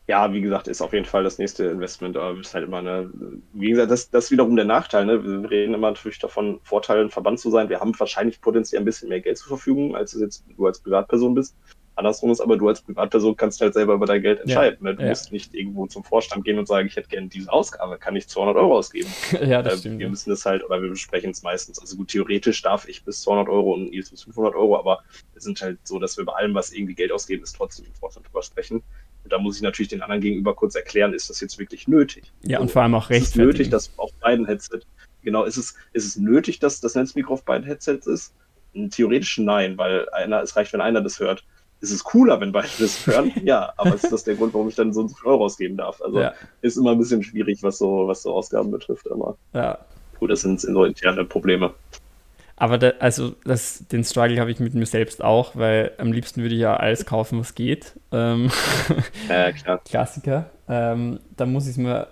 [0.08, 2.16] Ja, wie gesagt, ist auf jeden Fall das nächste Investment.
[2.16, 3.10] Aber ist halt immer eine,
[3.52, 5.04] wie gesagt, das, das ist wiederum der Nachteil.
[5.04, 5.24] Ne?
[5.24, 7.68] Wir reden immer natürlich davon, Vorteile, ein Verband zu sein.
[7.68, 10.80] Wir haben wahrscheinlich potenziell ein bisschen mehr Geld zur Verfügung, als es jetzt du als
[10.80, 11.56] Privatperson bist.
[11.96, 14.78] Andersrum ist aber, du als Privatperson kannst halt selber über dein Geld entscheiden.
[14.82, 14.96] Ja, ne?
[14.96, 15.08] Du ja.
[15.08, 18.28] musst nicht irgendwo zum Vorstand gehen und sagen, ich hätte gerne diese Ausgabe, kann ich
[18.28, 19.08] 200 Euro ausgeben.
[19.46, 20.00] ja, das äh, stimmt.
[20.00, 21.78] Wir müssen das halt, oder wir besprechen es meistens.
[21.78, 25.44] Also gut, theoretisch darf ich bis 200 Euro und Nils bis 500 Euro, aber es
[25.44, 28.26] sind halt so, dass wir bei allem, was irgendwie Geld ausgeben, ist trotzdem im Vorstand
[28.26, 28.82] drüber sprechen.
[29.24, 32.30] Und da muss ich natürlich den anderen gegenüber kurz erklären, ist das jetzt wirklich nötig?
[32.42, 33.22] Ja, und vor allem auch recht.
[33.22, 34.86] Ist es nötig, dass auf beiden Headsets,
[35.22, 38.34] genau, ist es, ist es nötig, dass das Netzmikro auf beiden Headsets ist?
[38.90, 41.42] Theoretisch nein, weil einer, es reicht, wenn einer das hört
[41.80, 43.32] ist es cooler, wenn beide das hören?
[43.44, 46.00] ja, aber ist das der Grund, warum ich dann so ein Euro ausgeben darf?
[46.02, 46.32] Also ja.
[46.62, 49.78] ist immer ein bisschen schwierig, was so, was so Ausgaben betrifft, aber ja.
[50.18, 51.74] gut, das sind so interne Probleme.
[52.58, 56.40] Aber da, also das, den Struggle habe ich mit mir selbst auch, weil am liebsten
[56.40, 57.92] würde ich ja alles kaufen, was geht.
[58.12, 58.50] Ähm,
[59.28, 59.80] ja, klar.
[59.84, 60.50] Klassiker.
[60.66, 62.08] Ähm, da muss ich es mir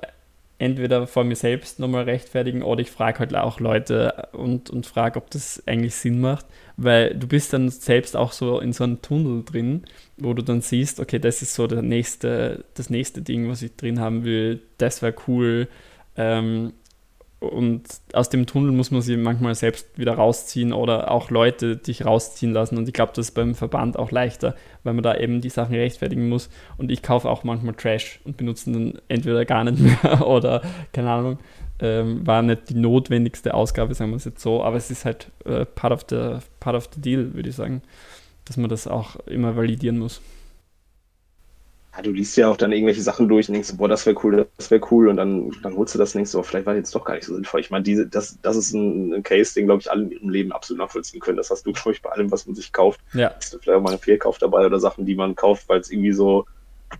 [0.58, 5.18] entweder vor mir selbst nochmal rechtfertigen oder ich frage halt auch Leute und, und frage,
[5.18, 6.46] ob das eigentlich Sinn macht,
[6.76, 9.84] weil du bist dann selbst auch so in so einem Tunnel drin,
[10.16, 13.76] wo du dann siehst, okay, das ist so der nächste, das nächste Ding, was ich
[13.76, 15.68] drin haben will, das wäre cool.
[16.16, 16.72] Ähm,
[17.50, 22.04] und aus dem Tunnel muss man sich manchmal selbst wieder rausziehen oder auch Leute dich
[22.04, 22.78] rausziehen lassen.
[22.78, 25.74] Und ich glaube, das ist beim Verband auch leichter, weil man da eben die Sachen
[25.74, 26.48] rechtfertigen muss.
[26.78, 30.62] Und ich kaufe auch manchmal Trash und benutze dann entweder gar nicht mehr oder
[30.92, 31.38] keine Ahnung.
[31.84, 35.30] Ähm, war nicht die notwendigste Ausgabe, sagen wir es jetzt so, aber es ist halt
[35.44, 37.82] äh, part, of the, part of the deal, würde ich sagen,
[38.46, 40.22] dass man das auch immer validieren muss
[41.96, 44.48] ja, du liest ja auch dann irgendwelche Sachen durch und denkst, boah, das wäre cool,
[44.56, 46.94] das wäre cool und dann, dann holst du das und denkst, oh, vielleicht war jetzt
[46.94, 47.60] doch gar nicht so sinnvoll.
[47.60, 50.28] Ich meine, diese, das, das ist ein, ein Case, den, glaube ich, alle in ihrem
[50.28, 51.36] Leben absolut nachvollziehen können.
[51.36, 53.00] Das hast du, glaube ich, bei allem, was man sich kauft.
[53.12, 53.28] Ja.
[53.28, 56.12] Ist vielleicht auch mal ein Fehlkauf dabei oder Sachen, die man kauft, weil es irgendwie
[56.12, 56.46] so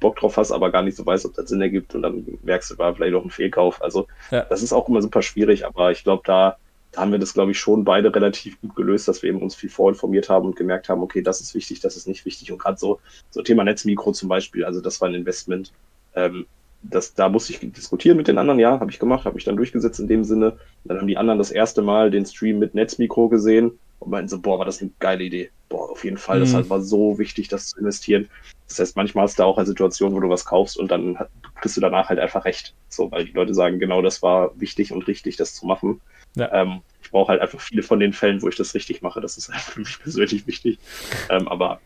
[0.01, 2.71] Bock drauf hast, aber gar nicht so weiß, ob das Sinn ergibt und dann merkst
[2.71, 3.83] du, war vielleicht auch ein Fehlkauf.
[3.83, 4.43] Also, ja.
[4.43, 6.57] das ist auch immer super schwierig, aber ich glaube, da,
[6.93, 9.55] da haben wir das, glaube ich, schon beide relativ gut gelöst, dass wir eben uns
[9.55, 12.53] viel vorinformiert haben und gemerkt haben, okay, das ist wichtig, das ist nicht wichtig.
[12.53, 15.73] Und gerade so, so Thema Netzmikro zum Beispiel, also das war ein Investment.
[16.15, 16.47] Ähm,
[16.83, 19.57] das, da musste ich diskutieren mit den anderen, ja, habe ich gemacht, habe mich dann
[19.57, 20.59] durchgesetzt in dem Sinne.
[20.85, 24.41] Dann haben die anderen das erste Mal den Stream mit Netzmikro gesehen und meinten so,
[24.41, 25.51] boah, war das eine geile Idee.
[25.69, 26.43] Boah, auf jeden Fall, mhm.
[26.43, 28.29] das halt war so wichtig, das zu investieren.
[28.69, 31.19] Das heißt, manchmal hast du auch eine Situation, wo du was kaufst und dann
[31.61, 32.75] kriegst du danach halt einfach recht.
[32.89, 36.01] So, weil die Leute sagen, genau das war wichtig und richtig, das zu machen.
[36.37, 36.53] Ja.
[36.53, 39.21] Ähm, ich brauche halt einfach viele von den Fällen, wo ich das richtig mache.
[39.21, 40.79] Das ist halt für mich persönlich wichtig.
[41.31, 41.81] Ähm, aber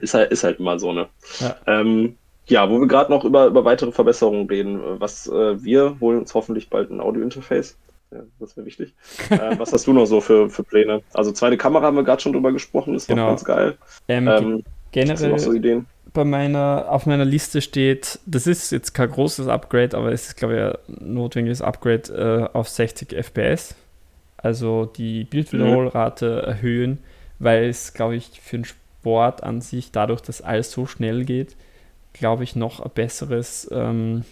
[0.00, 1.08] ist halt, ist halt immer so, ne?
[1.40, 1.56] Ja.
[1.66, 6.18] Ähm, ja, wo wir gerade noch über, über weitere Verbesserungen reden, was äh, wir holen
[6.18, 7.76] uns hoffentlich bald ein Audio-Interface.
[8.12, 8.94] Ja, das wäre wichtig.
[9.30, 11.02] äh, was hast du noch so für, für Pläne?
[11.12, 13.28] Also zweite Kamera haben wir gerade schon drüber gesprochen, ist genau.
[13.28, 13.76] ganz geil.
[14.08, 15.52] Ähm, ähm, Generell so
[16.12, 20.36] bei meiner, auf meiner Liste steht, das ist jetzt kein großes Upgrade, aber es ist,
[20.36, 23.74] glaube ich, ein notwendiges Upgrade äh, auf 60 FPS.
[24.36, 26.48] Also die Bildwiederholrate mhm.
[26.48, 26.98] erhöhen,
[27.38, 31.56] weil es, glaube ich, für den Sport an sich, dadurch, dass alles so schnell geht,
[32.12, 34.24] glaube ich, noch ein besseres ähm,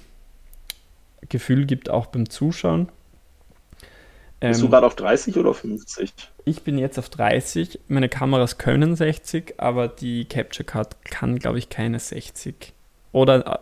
[1.28, 2.88] Gefühl gibt, auch beim Zuschauen.
[4.40, 6.12] Bist ähm, du gerade auf 30 oder 50?
[6.44, 7.80] Ich bin jetzt auf 30.
[7.88, 12.72] Meine Kameras können 60, aber die Capture Card kann, glaube ich, keine 60.
[13.12, 13.58] Oder äh,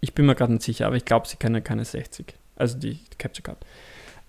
[0.00, 2.34] ich bin mir gerade nicht sicher, aber ich glaube, sie können keine 60.
[2.56, 3.58] Also die Capture Card.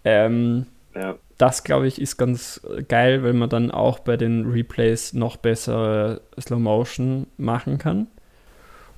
[0.04, 1.16] Ähm, ja.
[1.38, 6.22] Das, glaube ich, ist ganz geil, weil man dann auch bei den Replays noch bessere
[6.40, 8.08] Slow Motion machen kann.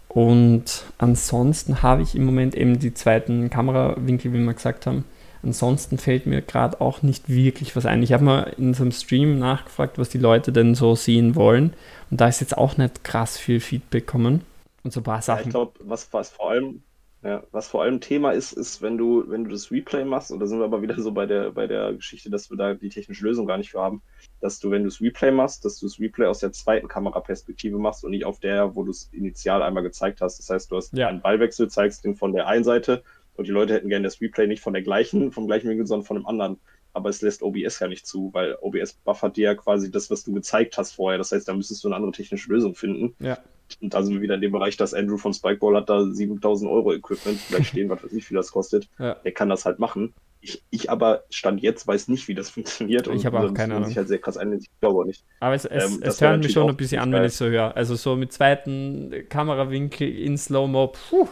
[0.09, 5.05] Und ansonsten habe ich im Moment eben die zweiten Kamerawinkel, wie wir gesagt haben.
[5.47, 8.03] Ansonsten fällt mir gerade auch nicht wirklich was ein.
[8.03, 11.73] Ich habe mal in so einem Stream nachgefragt, was die Leute denn so sehen wollen.
[12.11, 14.41] Und da ist jetzt auch nicht krass viel Feedback kommen.
[14.83, 15.39] Und so ein paar Sachen.
[15.39, 16.81] Ja, ich glaube, was, was vor allem
[17.23, 20.39] ja, was vor allem Thema ist, ist, wenn du, wenn du das Replay machst, und
[20.39, 22.89] da sind wir aber wieder so bei der, bei der Geschichte, dass wir da die
[22.89, 24.03] technische Lösung gar nicht für haben,
[24.39, 27.79] dass du, wenn du das Replay machst, dass du das Replay aus der zweiten Kameraperspektive
[27.79, 30.37] machst und nicht auf der, wo du es initial einmal gezeigt hast.
[30.37, 31.07] Das heißt, du hast ja.
[31.07, 33.03] einen Ballwechsel, zeigst den von der einen Seite
[33.37, 36.05] und die Leute hätten gerne das Replay nicht von der gleichen, vom gleichen Winkel, sondern
[36.05, 36.59] von dem anderen.
[36.93, 40.23] Aber es lässt OBS ja nicht zu, weil OBS buffert dir ja quasi das, was
[40.23, 41.19] du gezeigt hast vorher.
[41.19, 43.15] Das heißt, da müsstest du eine andere technische Lösung finden.
[43.19, 43.37] Ja.
[43.81, 46.71] Und da sind wir wieder in dem Bereich, dass Andrew von Spikeball hat da 7000
[46.71, 48.89] Euro Equipment vielleicht stehen, was weiß ich, wie das kostet.
[48.97, 49.13] Ja.
[49.13, 50.13] Der kann das halt machen.
[50.39, 53.07] Ich, ich aber stand jetzt weiß nicht, wie das funktioniert.
[53.07, 53.89] Ich habe auch keine Ahnung.
[53.89, 55.23] Sich halt sehr krass ein, ich glaube nicht.
[55.39, 57.75] Aber es, es, ähm, es hört mich schon ein bisschen an, wenn ich so höre.
[57.75, 61.27] Also so mit zweiten Kamerawinkel in Slow-Mo, puh,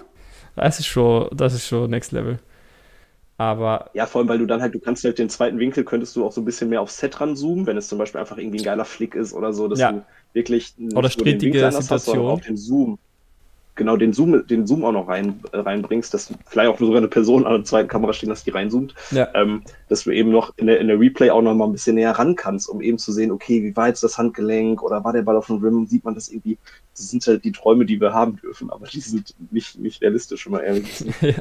[0.55, 2.39] das ist schon, das ist schon Next Level.
[3.37, 3.89] Aber.
[3.93, 6.25] Ja, vor allem, weil du dann halt, du kannst halt den zweiten Winkel, könntest du
[6.25, 8.63] auch so ein bisschen mehr aufs Set ranzoomen, wenn es zum Beispiel einfach irgendwie ein
[8.63, 9.91] geiler Flick ist oder so, dass ja.
[9.91, 12.17] du wirklich oder strittige Situation.
[12.17, 12.97] Hast, auch den Zoom,
[13.75, 16.97] genau, den Zoom, den Zoom auch noch rein, äh, reinbringst, dass du vielleicht auch sogar
[16.97, 19.27] eine Person an der zweiten Kamera stehen hast, die reinzoomt, ja.
[19.33, 21.95] ähm, dass du eben noch in der, in der Replay auch noch mal ein bisschen
[21.95, 25.13] näher ran kannst, um eben zu sehen, okay, wie war jetzt das Handgelenk oder war
[25.13, 26.57] der Ball auf dem Rim, sieht man das irgendwie,
[26.95, 30.47] das sind halt die Träume, die wir haben dürfen, aber die sind nicht, nicht realistisch,
[30.47, 31.03] immer ehrlich.
[31.21, 31.33] ja,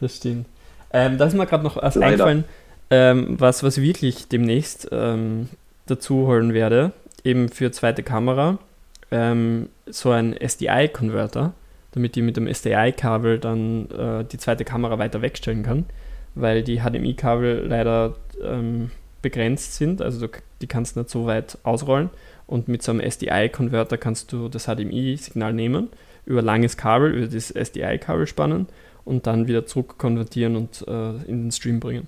[0.00, 0.46] das stimmt.
[0.92, 2.06] Ähm, da ist mir gerade noch was Leider.
[2.06, 2.44] eingefallen,
[2.90, 5.48] ähm, was, was ich wirklich demnächst ähm,
[5.86, 6.92] dazu holen werde
[7.26, 8.58] eben für zweite Kamera
[9.10, 11.54] ähm, so ein SDI-Konverter,
[11.92, 15.86] damit ich mit dem SDI-Kabel dann äh, die zweite Kamera weiter wegstellen kann,
[16.34, 18.90] weil die HDMI-Kabel leider ähm,
[19.22, 22.10] begrenzt sind, also du, die kannst du nicht so weit ausrollen.
[22.46, 25.88] Und mit so einem SDI-Konverter kannst du das HDMI-Signal nehmen,
[26.26, 28.68] über langes Kabel, über das SDI-Kabel spannen
[29.04, 32.06] und dann wieder zurück konvertieren und äh, in den Stream bringen.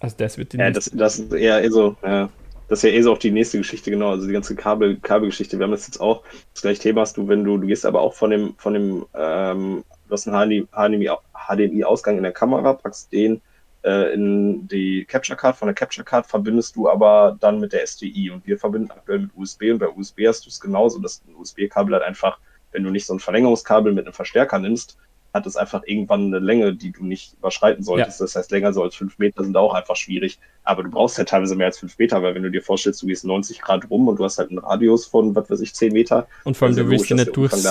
[0.00, 2.30] Also das wird die Ja, das, das ist eher so, ja
[2.70, 4.10] das ist ja eh so auch die nächste Geschichte, genau.
[4.10, 5.58] Also die ganze Kabel, Kabelgeschichte.
[5.58, 6.22] Wir haben das jetzt auch,
[6.54, 9.06] das gleiche Thema hast du, wenn du, du gehst aber auch von dem, von dem,
[9.12, 13.40] ähm, du hast einen HDMI-Ausgang in der Kamera, packst den
[13.82, 17.84] äh, in die Capture Card, von der Capture Card verbindest du aber dann mit der
[17.84, 21.24] SDI und wir verbinden aktuell mit USB und bei USB hast du es genauso, dass
[21.26, 22.38] ein USB-Kabel halt einfach,
[22.70, 24.96] wenn du nicht so ein Verlängerungskabel mit einem Verstärker nimmst,
[25.32, 28.20] hat es einfach irgendwann eine Länge, die du nicht überschreiten solltest.
[28.20, 28.26] Ja.
[28.26, 30.38] Das heißt, länger so als fünf Meter sind auch einfach schwierig.
[30.64, 33.06] Aber du brauchst ja teilweise mehr als fünf Meter, weil wenn du dir vorstellst, du
[33.06, 35.92] gehst 90 Grad rum und du hast halt einen Radius von, was weiß ich, zehn
[35.92, 36.26] Meter.
[36.44, 37.62] Und vor allem, du willst ja nicht durchs,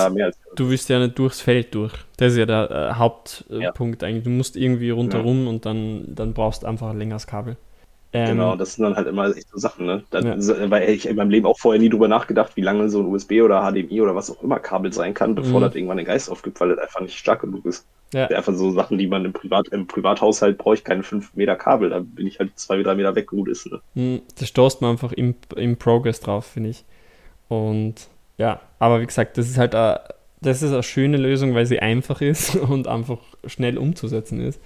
[0.56, 1.92] du willst ja nicht durchs Feld durch.
[2.16, 4.08] Das ist ja der äh, Hauptpunkt ja.
[4.08, 4.24] eigentlich.
[4.24, 5.50] Du musst irgendwie rundherum ja.
[5.50, 7.56] und dann, dann brauchst du einfach ein längeres Kabel.
[8.12, 10.02] Ähm, genau, das sind dann halt immer echt so Sachen, ne?
[10.10, 10.70] Da, ja.
[10.70, 13.40] Weil ich in meinem Leben auch vorher nie drüber nachgedacht, wie lange so ein USB
[13.42, 15.64] oder HDMI oder was auch immer Kabel sein kann, bevor mhm.
[15.64, 17.86] das irgendwann den Geist aufgibt, weil das einfach nicht stark genug ist.
[18.12, 18.26] Ja.
[18.26, 21.90] Einfach so Sachen, die man im, Privat, im Privathaushalt brauche ich keine 5 Meter Kabel,
[21.90, 23.70] da bin ich halt 2, 3 Meter weg, gut ist.
[23.70, 23.80] Ne?
[23.94, 26.84] Mhm, da stoßt man einfach im, im Progress drauf, finde ich.
[27.48, 28.08] Und
[28.38, 30.00] ja, aber wie gesagt, das ist halt eine,
[30.40, 34.60] das ist eine schöne Lösung, weil sie einfach ist und einfach schnell umzusetzen ist.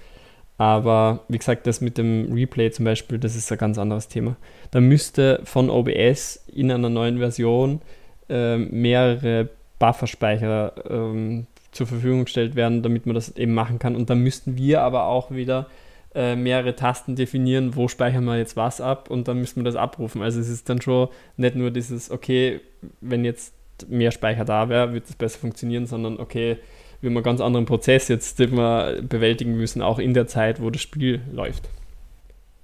[0.56, 4.36] Aber wie gesagt, das mit dem Replay zum Beispiel, das ist ein ganz anderes Thema.
[4.70, 7.80] Da müsste von OBS in einer neuen Version
[8.28, 9.48] äh, mehrere
[9.78, 13.96] Bufferspeicher ähm, zur Verfügung gestellt werden, damit man das eben machen kann.
[13.96, 15.66] Und dann müssten wir aber auch wieder
[16.14, 19.74] äh, mehrere Tasten definieren, wo speichern wir jetzt was ab und dann müssen wir das
[19.74, 20.22] abrufen.
[20.22, 22.60] Also es ist dann schon nicht nur dieses, okay,
[23.00, 23.52] wenn jetzt
[23.88, 26.58] mehr Speicher da wäre, wird es besser funktionieren, sondern okay,
[27.04, 30.62] wir haben einen ganz anderen Prozess jetzt, den wir bewältigen müssen, auch in der Zeit,
[30.62, 31.68] wo das Spiel läuft.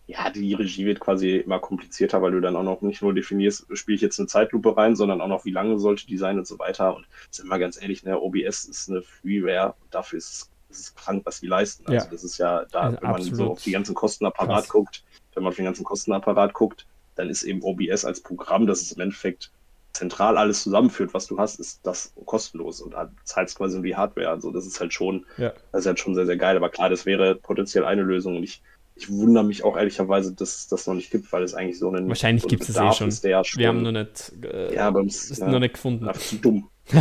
[0.07, 3.67] Ja, die Regie wird quasi immer komplizierter, weil du dann auch noch nicht nur definierst,
[3.75, 6.47] spiele ich jetzt eine Zeitlupe rein, sondern auch noch, wie lange sollte die sein und
[6.47, 6.97] so weiter.
[6.97, 11.41] Und sind wir ganz ehrlich, ne, OBS ist eine Freeware, dafür ist es, krank, was
[11.41, 11.87] die leisten.
[11.87, 12.11] Also ja.
[12.11, 14.69] das ist ja da, also wenn man so auf die ganzen Kostenapparat Krass.
[14.69, 18.81] guckt, wenn man auf den ganzen Kostenapparat guckt, dann ist eben OBS als Programm, das
[18.81, 19.53] ist im Endeffekt
[19.93, 24.31] zentral alles zusammenführt, was du hast, ist das kostenlos und zahlst quasi nur die Hardware.
[24.31, 25.53] Also das ist halt schon, ja.
[25.73, 26.57] das ist halt schon sehr, sehr geil.
[26.57, 28.37] Aber klar, das wäre potenziell eine Lösung.
[28.37, 28.63] Und ich,
[28.95, 31.89] ich wundere mich auch ehrlicherweise, dass es das noch nicht gibt, weil es eigentlich so
[31.89, 33.11] einen Wahrscheinlich so gibt es eh schon.
[33.11, 33.61] schon.
[33.61, 36.07] Wir haben noch nicht, äh, ja, aber es ist ja, noch nicht gefunden.
[36.07, 36.69] Einfach zu dumm.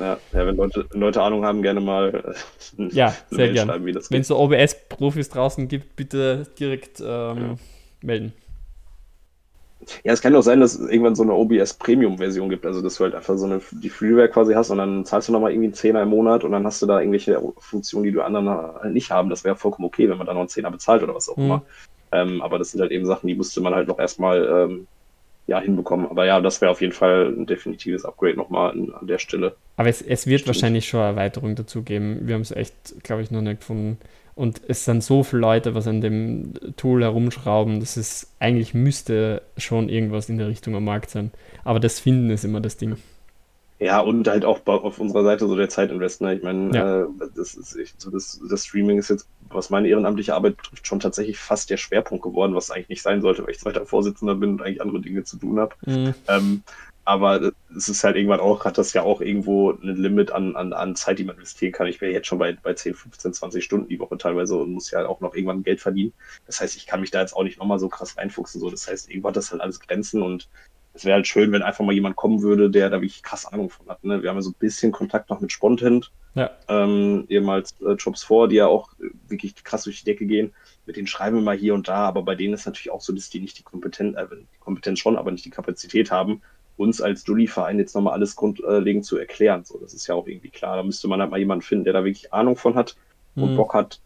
[0.00, 2.34] ja, ja, wenn Leute, Leute Ahnung haben, gerne mal
[2.78, 3.84] äh, ja, sehr gerne.
[3.84, 7.56] Wenn es so OBS-Profis draußen gibt, bitte direkt ähm, ja.
[8.02, 8.32] melden.
[10.04, 12.96] Ja, es kann auch sein, dass es irgendwann so eine OBS Premium-Version gibt, also dass
[12.96, 15.66] du halt einfach so eine die Freeware quasi hast und dann zahlst du nochmal irgendwie
[15.66, 18.94] einen Zehner im Monat und dann hast du da irgendwelche Funktionen, die du anderen halt
[18.94, 19.30] nicht haben.
[19.30, 21.44] Das wäre vollkommen okay, wenn man da noch einen Zehner bezahlt oder was auch mhm.
[21.44, 21.62] immer.
[22.12, 24.86] Ähm, aber das sind halt eben Sachen, die musste man halt noch erstmal ähm,
[25.46, 26.06] ja, hinbekommen.
[26.06, 29.56] Aber ja, das wäre auf jeden Fall ein definitives Upgrade nochmal an, an der Stelle.
[29.76, 30.54] Aber es, es wird Stimmt.
[30.54, 32.20] wahrscheinlich schon Erweiterungen dazu geben.
[32.22, 33.98] Wir haben es echt, glaube ich, noch nicht gefunden.
[34.34, 39.42] Und es sind so viele Leute, was an dem Tool herumschrauben, dass es eigentlich müsste
[39.58, 41.30] schon irgendwas in der Richtung am Markt sein.
[41.64, 42.96] Aber das Finden ist immer das Ding.
[43.82, 46.20] Ja, und halt auch auf unserer Seite so der Zeitinvest.
[46.20, 46.36] Ne?
[46.36, 47.02] Ich meine, ja.
[47.02, 51.00] äh, das, ist, so das, das Streaming ist jetzt, was meine ehrenamtliche Arbeit betrifft, schon
[51.00, 54.50] tatsächlich fast der Schwerpunkt geworden, was eigentlich nicht sein sollte, weil ich zweiter Vorsitzender bin
[54.50, 55.74] und eigentlich andere Dinge zu tun habe.
[55.84, 56.14] Mhm.
[56.28, 56.62] Ähm,
[57.04, 60.72] aber es ist halt irgendwann auch, hat das ja auch irgendwo ein Limit an, an,
[60.72, 61.88] an Zeit, die man investieren kann.
[61.88, 64.90] Ich wäre jetzt schon bei, bei 10, 15, 20 Stunden die Woche teilweise und muss
[64.90, 66.12] ja auch noch irgendwann Geld verdienen.
[66.46, 68.60] Das heißt, ich kann mich da jetzt auch nicht nochmal so krass reinfuchsen.
[68.60, 68.70] So.
[68.70, 70.48] Das heißt, irgendwann hat das halt alles Grenzen und
[70.94, 73.70] es wäre halt schön, wenn einfach mal jemand kommen würde, der da wirklich krass Ahnung
[73.70, 74.04] von hat.
[74.04, 74.22] Ne?
[74.22, 76.50] Wir haben ja so ein bisschen Kontakt noch mit Spontent, ja.
[76.68, 78.90] ähm, ehemals äh, Jobs vor, die ja auch
[79.26, 80.52] wirklich krass durch die Decke gehen.
[80.84, 83.12] Mit denen schreiben wir mal hier und da, aber bei denen ist natürlich auch so,
[83.12, 86.42] dass die nicht die Kompetenz, äh, die Kompetenz schon, aber nicht die Kapazität haben,
[86.76, 89.64] uns als Dulli-Verein jetzt nochmal alles grundlegend zu erklären.
[89.64, 90.76] So, das ist ja auch irgendwie klar.
[90.76, 92.96] Da müsste man halt mal jemanden finden, der da wirklich Ahnung von hat
[93.34, 93.42] mhm.
[93.42, 94.00] und Bock hat,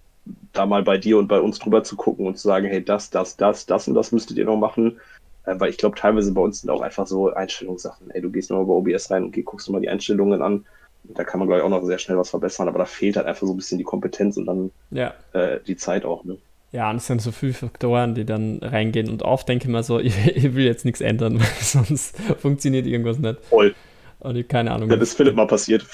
[0.53, 3.11] da mal bei dir und bei uns drüber zu gucken und zu sagen, hey, das,
[3.11, 5.01] das, das, das und das müsstet ihr noch machen.
[5.45, 8.11] Äh, weil ich glaube, teilweise bei uns sind auch einfach so Einstellungssachen.
[8.11, 10.67] Ey, du gehst nochmal bei OBS rein und guckst mal die Einstellungen an.
[11.05, 13.27] Da kann man, glaube ich, auch noch sehr schnell was verbessern, aber da fehlt halt
[13.27, 15.15] einfach so ein bisschen die Kompetenz und dann ja.
[15.33, 16.25] äh, die Zeit auch.
[16.25, 16.37] Ne?
[16.77, 19.09] Ja, und es sind so viele Faktoren, die dann reingehen.
[19.09, 22.87] Und oft denke ich mir so, ich, ich will jetzt nichts ändern, weil sonst funktioniert
[22.87, 23.43] irgendwas nicht.
[23.47, 23.75] Voll.
[24.19, 24.91] Und ich keine Ahnung.
[24.91, 25.87] Ja, das ist Philipp mal passiert.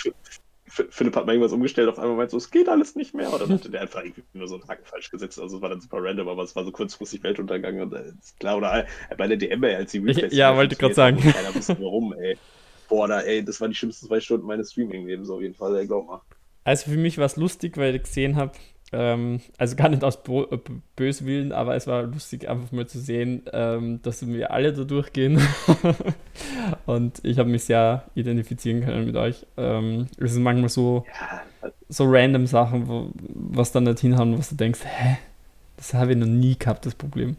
[0.67, 3.33] Philipp hat mal irgendwas umgestellt, auf einmal meint so, es geht alles nicht mehr.
[3.33, 5.39] Und dann hatte der einfach irgendwie nur so einen Haken falsch gesetzt.
[5.39, 8.57] Also es war dann super random, aber es war so kurzfristig Weltuntergang und äh, klar,
[8.57, 10.33] oder äh, bei der DM, ey, als die Replays.
[10.33, 11.21] Ja, wollte ich gerade sagen.
[11.21, 12.37] Keiner wusste warum, ey.
[12.89, 15.87] Boah, da, ey, das waren die schlimmsten zwei Stunden meines Streaming-Lebens auf jeden Fall, ey,
[15.87, 16.23] glaub mal.
[16.65, 18.53] Also für mich war es lustig, weil ich gesehen habe,
[18.93, 20.59] ähm, also gar nicht aus Bo äh,
[20.97, 25.41] Böswillen, aber es war lustig einfach mal zu sehen, ähm, dass wir alle da durchgehen.
[26.87, 29.47] und ich habe mich sehr identifizieren können mit euch.
[29.57, 31.07] Ähm, es sind manchmal so,
[31.89, 35.17] so random Sachen, wo, was dann nicht hinhauen, was du denkst, hä,
[35.77, 37.37] das habe ich noch nie gehabt, das Problem.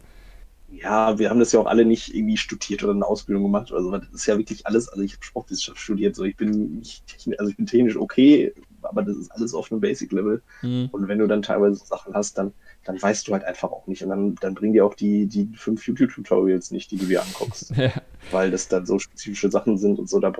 [0.70, 3.72] Ja, wir haben das ja auch alle nicht irgendwie studiert oder eine Ausbildung gemacht.
[3.72, 7.04] Also das ist ja wirklich alles, also ich habe Sportwissenschaft studiert, so ich bin nicht,
[7.38, 8.52] also ich bin technisch okay,
[8.84, 10.42] aber das ist alles auf einem Basic-Level.
[10.62, 10.88] Mhm.
[10.92, 12.52] Und wenn du dann teilweise Sachen hast, dann,
[12.84, 14.02] dann weißt du halt einfach auch nicht.
[14.02, 17.70] Und dann, dann bringen dir auch die, die fünf YouTube-Tutorials nicht, die du dir anguckst.
[17.76, 17.92] ja.
[18.30, 20.32] Weil das dann so spezifische Sachen sind und so, da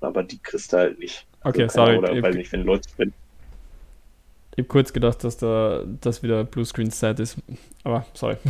[0.00, 1.26] aber die kriegst du halt nicht.
[1.44, 1.98] Okay, also, sorry.
[1.98, 3.12] Oder, weil nicht, wenn Leute, wenn,
[4.52, 7.36] ich habe kurz gedacht, dass da das wieder Bluescreen-Zeit ist.
[7.84, 8.36] Aber sorry.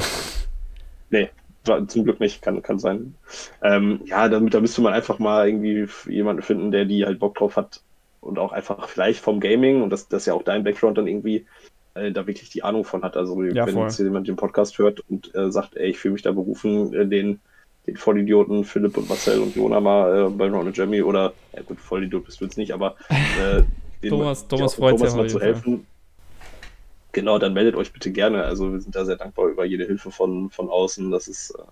[1.15, 1.29] Nee,
[1.65, 3.15] zum Glück nicht, kann, kann sein.
[3.63, 7.35] Ähm, ja, damit, da müsste man einfach mal irgendwie jemanden finden, der die halt Bock
[7.35, 7.83] drauf hat,
[8.23, 11.45] und auch einfach vielleicht vom Gaming und das, das ja auch dein Background dann irgendwie
[11.95, 13.17] äh, da wirklich die Ahnung von hat.
[13.17, 13.85] Also ja, wenn voll.
[13.85, 17.07] jetzt jemand den Podcast hört und äh, sagt, ey, ich fühle mich da berufen, äh,
[17.07, 17.41] den,
[17.87, 21.81] den Vollidioten Philipp und Marcel und Jona mal äh, bei Ron Jeremy oder, ja gut,
[21.81, 23.63] Vollidiot bist du jetzt nicht, aber äh,
[24.03, 25.87] den, Thomas, Thomas freut Thomas mal zu helfen.
[27.11, 28.45] Genau, dann meldet euch bitte gerne.
[28.45, 31.11] Also wir sind da sehr dankbar über jede Hilfe von, von außen.
[31.11, 31.63] Das ist, äh,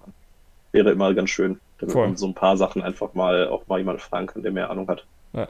[0.72, 2.08] wäre immer ganz schön, damit Voll.
[2.08, 4.88] man so ein paar Sachen einfach mal auch mal jemand fragen kann, der mehr Ahnung
[4.88, 5.06] hat.
[5.32, 5.48] Ja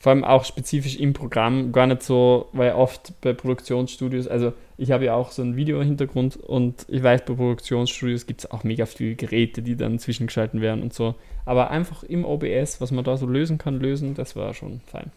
[0.00, 4.92] vor allem auch spezifisch im Programm, gar nicht so, weil oft bei Produktionsstudios, also ich
[4.92, 8.86] habe ja auch so einen Video-Hintergrund und ich weiß, bei Produktionsstudios gibt es auch mega
[8.86, 11.16] viele Geräte, die dann zwischengeschalten werden und so.
[11.44, 15.12] Aber einfach im OBS, was man da so lösen kann, lösen, das war schon fein.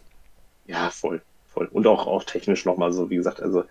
[0.67, 1.69] Ja, voll, voll.
[1.71, 3.63] Und auch, auch technisch nochmal so, wie gesagt, also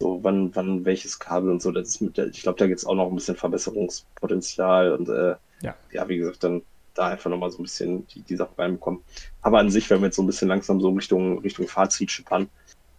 [0.00, 2.80] so wann, wann welches Kabel und so, das ist mit der, ich glaube, da gibt
[2.80, 5.76] es auch noch ein bisschen Verbesserungspotenzial und äh, ja.
[5.92, 6.62] ja, wie gesagt, dann
[6.98, 9.00] da einfach nochmal so ein bisschen die, die Sache reinbekommen.
[9.42, 12.48] Aber an sich, wenn wir jetzt so ein bisschen langsam so Richtung, Richtung Fazit schippern,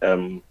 [0.00, 0.42] ähm,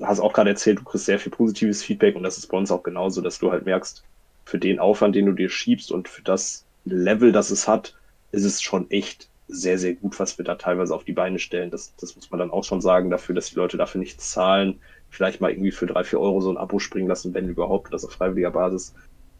[0.00, 2.70] hast auch gerade erzählt, du kriegst sehr viel positives Feedback und das ist bei uns
[2.70, 4.04] auch genauso, dass du halt merkst,
[4.44, 7.94] für den Aufwand, den du dir schiebst und für das Level, das es hat,
[8.32, 11.70] ist es schon echt sehr, sehr gut, was wir da teilweise auf die Beine stellen.
[11.70, 14.80] Das, das muss man dann auch schon sagen, dafür, dass die Leute dafür nichts zahlen,
[15.10, 18.04] vielleicht mal irgendwie für drei, vier Euro so ein Abo springen lassen, wenn überhaupt, das
[18.04, 18.94] auf freiwilliger Basis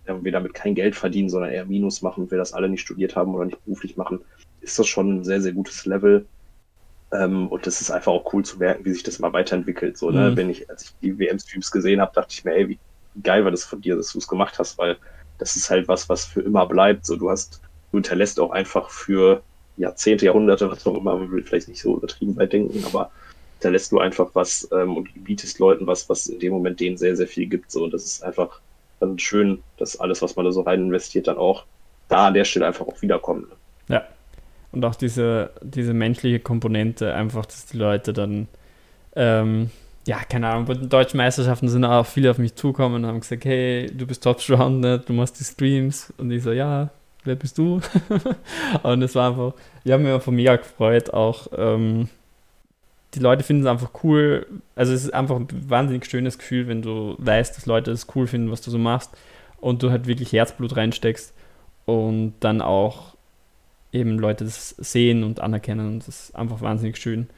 [0.07, 3.35] wir damit kein Geld verdienen, sondern eher Minus machen, wir das alle nicht studiert haben
[3.35, 4.21] oder nicht beruflich machen,
[4.61, 6.27] ist das schon ein sehr, sehr gutes Level.
[7.13, 9.99] Ähm, und das ist einfach auch cool zu merken, wie sich das mal weiterentwickelt.
[9.99, 10.31] So, ne?
[10.31, 10.37] Mhm.
[10.37, 12.79] Wenn ich, als ich die WM-Streams gesehen habe, dachte ich mir, ey, wie
[13.23, 14.97] geil war das von dir, dass du es gemacht hast, weil
[15.39, 17.05] das ist halt was, was für immer bleibt.
[17.05, 19.43] So, du hast, du hinterlässt auch einfach für
[19.77, 23.11] Jahrzehnte, Jahrhunderte, was auch immer, man will vielleicht nicht so übertrieben bei denken, aber
[23.55, 27.17] hinterlässt du einfach was ähm, und bietest Leuten was, was in dem Moment denen sehr,
[27.17, 27.71] sehr viel gibt.
[27.71, 28.61] So, und das ist einfach
[29.03, 31.65] dann schön, dass alles, was man da so rein investiert, dann auch
[32.09, 33.47] da an der Stelle einfach auch wiederkommt.
[33.89, 34.05] Ja.
[34.71, 38.49] Und auch diese, diese menschliche Komponente, einfach, dass die Leute dann,
[39.15, 39.71] ähm,
[40.07, 43.21] ja, keine Ahnung, bei den deutschen Meisterschaften sind auch viele auf mich zukommen und haben
[43.21, 44.99] gesagt, hey, du bist Top ne?
[44.99, 46.13] du machst die Streams.
[46.17, 46.91] Und ich so, ja,
[47.25, 47.81] wer bist du?
[48.83, 52.09] und es war einfach, ich habe mich einfach mega gefreut, auch ähm,
[53.15, 54.47] die Leute finden es einfach cool.
[54.75, 58.27] Also es ist einfach ein wahnsinnig schönes Gefühl, wenn du weißt, dass Leute es cool
[58.27, 59.11] finden, was du so machst
[59.61, 61.35] und du halt wirklich Herzblut reinsteckst
[61.85, 63.15] und dann auch
[63.93, 67.29] eben Leute das sehen und anerkennen und das ist einfach wahnsinnig schön.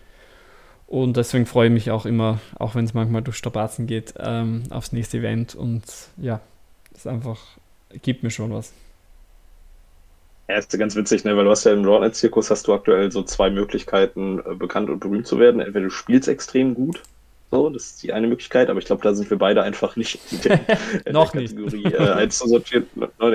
[0.87, 4.65] Und deswegen freue ich mich auch immer, auch wenn es manchmal durch Strapazen geht, ähm,
[4.71, 5.83] aufs nächste Event und
[6.19, 6.41] ja,
[6.93, 7.41] das einfach
[8.03, 8.73] gibt mir schon was.
[10.49, 11.37] Ja, ist ganz witzig, ne?
[11.37, 15.01] weil du hast ja im Roundnet-Zirkus hast du aktuell so zwei Möglichkeiten, äh, bekannt und
[15.01, 15.61] berühmt zu werden.
[15.61, 17.03] Entweder du spielst extrem gut,
[17.55, 20.19] so, das ist die eine Möglichkeit, aber ich glaube, da sind wir beide einfach nicht
[20.33, 20.55] in der,
[21.05, 22.89] in der Kategorie äh, einzusortiert.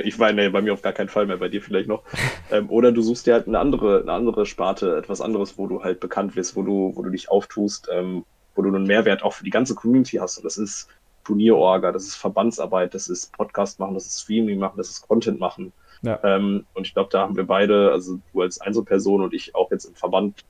[0.03, 2.03] Ich meine, nee, bei mir auf gar keinen Fall mehr, bei dir vielleicht noch.
[2.51, 5.83] Ähm, oder du suchst dir halt eine andere, eine andere Sparte, etwas anderes, wo du
[5.83, 9.31] halt bekannt wirst, wo du, wo du dich auftust, ähm, wo du einen Mehrwert auch
[9.31, 10.37] für die ganze Community hast.
[10.37, 10.89] Und das ist
[11.23, 15.39] Turnierorga, das ist Verbandsarbeit, das ist Podcast machen, das ist Streaming machen, das ist Content
[15.39, 15.71] machen.
[16.01, 16.19] Ja.
[16.23, 19.71] Ähm, und ich glaube, da haben wir beide, also du als Einzelperson und ich auch
[19.71, 20.45] jetzt im Verband,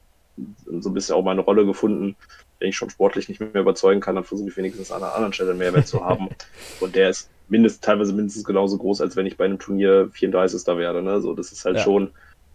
[0.80, 2.16] so ein bisschen auch meine Rolle gefunden.
[2.60, 5.34] Wenn ich schon sportlich nicht mehr überzeugen kann, dann versuche ich wenigstens an einer anderen
[5.34, 6.30] Stelle einen Mehrwert zu haben.
[6.80, 10.64] Und der ist mindestens, teilweise mindestens genauso groß, als wenn ich bei einem Turnier 34.
[10.64, 11.02] da werde.
[11.02, 11.22] Ne?
[11.22, 11.84] So, das ist halt ja.
[11.84, 12.12] schon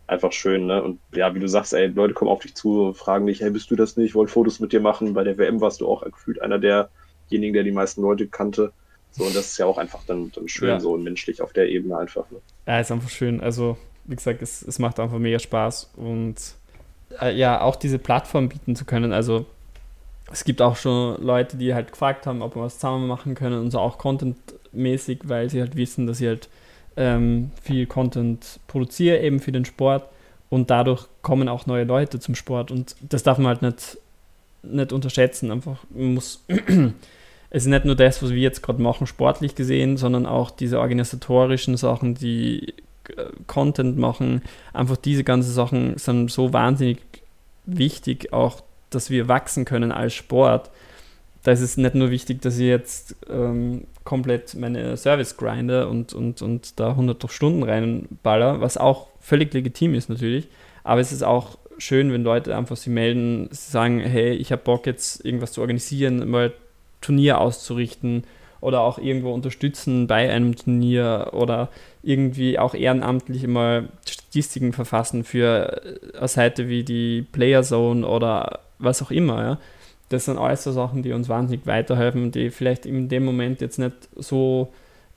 [0.06, 0.82] einfach schön, ne?
[0.82, 3.70] Und ja, wie du sagst, ey, Leute kommen auf dich zu, fragen dich, hey, bist
[3.70, 4.08] du das nicht?
[4.10, 5.14] Ich wollte Fotos mit dir machen.
[5.14, 8.72] Bei der WM warst du auch gefühlt einer derjenigen, der die meisten Leute kannte.
[9.16, 10.80] So, und das ist ja auch einfach dann, dann schön, ja.
[10.80, 12.28] so und menschlich auf der Ebene einfach.
[12.30, 12.38] Ne?
[12.66, 13.40] Ja, ist einfach schön.
[13.40, 16.34] Also, wie gesagt, es, es macht einfach mega Spaß und
[17.20, 19.12] äh, ja, auch diese Plattform bieten zu können.
[19.12, 19.46] Also,
[20.32, 23.60] es gibt auch schon Leute, die halt gefragt haben, ob wir was zusammen machen können
[23.60, 26.48] und so auch contentmäßig, weil sie halt wissen, dass ich halt
[26.96, 30.08] ähm, viel Content produziere, eben für den Sport
[30.50, 33.98] und dadurch kommen auch neue Leute zum Sport und das darf man halt nicht,
[34.62, 35.50] nicht unterschätzen.
[35.52, 36.44] Einfach, man muss
[37.54, 40.80] es ist nicht nur das, was wir jetzt gerade machen, sportlich gesehen, sondern auch diese
[40.80, 42.74] organisatorischen Sachen, die
[43.16, 44.42] äh, Content machen,
[44.72, 46.98] einfach diese ganzen Sachen sind so wahnsinnig
[47.64, 50.72] wichtig, auch dass wir wachsen können als Sport.
[51.44, 56.12] Da ist es nicht nur wichtig, dass ich jetzt ähm, komplett meine Service grinde und,
[56.12, 60.48] und, und da 100 Stunden reinballer, was auch völlig legitim ist natürlich,
[60.82, 64.86] aber es ist auch schön, wenn Leute einfach sich melden, sagen, hey, ich habe Bock
[64.86, 66.52] jetzt irgendwas zu organisieren, mal
[67.04, 68.24] Turnier auszurichten
[68.60, 71.68] oder auch irgendwo unterstützen bei einem Turnier oder
[72.02, 75.82] irgendwie auch ehrenamtlich immer Statistiken verfassen für
[76.16, 79.42] eine Seite wie die Player Zone oder was auch immer.
[79.42, 79.58] Ja.
[80.08, 83.78] Das sind alles so Sachen, die uns wahnsinnig weiterhelfen, die vielleicht in dem Moment jetzt
[83.78, 84.72] nicht so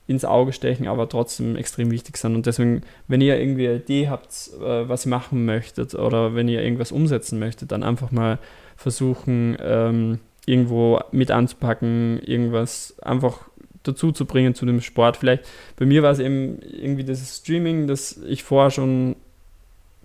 [0.06, 2.34] ins Auge stechen, aber trotzdem extrem wichtig sind.
[2.34, 6.48] Und deswegen, wenn ihr irgendwie eine Idee habt, äh, was ihr machen möchtet oder wenn
[6.48, 8.38] ihr irgendwas umsetzen möchtet, dann einfach mal
[8.76, 10.18] versuchen, ähm,
[10.48, 13.48] irgendwo mit anzupacken, irgendwas einfach
[13.82, 15.18] dazu zu bringen zu dem Sport.
[15.18, 15.44] Vielleicht
[15.76, 19.16] bei mir war es eben irgendwie das Streaming, das ich vorher schon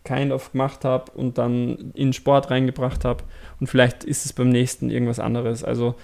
[0.03, 3.23] kind of gemacht habe und dann in Sport reingebracht habe.
[3.59, 5.63] Und vielleicht ist es beim nächsten irgendwas anderes.
[5.63, 5.95] Also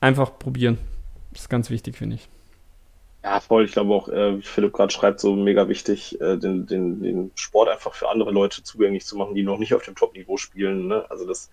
[0.00, 0.78] einfach probieren.
[1.32, 2.28] Das ist ganz wichtig, finde ich.
[3.24, 3.64] Ja, voll.
[3.64, 7.68] Ich glaube auch, äh, Philipp gerade schreibt, so mega wichtig, äh, den, den, den Sport
[7.68, 10.86] einfach für andere Leute zugänglich zu machen, die noch nicht auf dem Top-Niveau spielen.
[10.86, 11.04] Ne?
[11.10, 11.50] Also das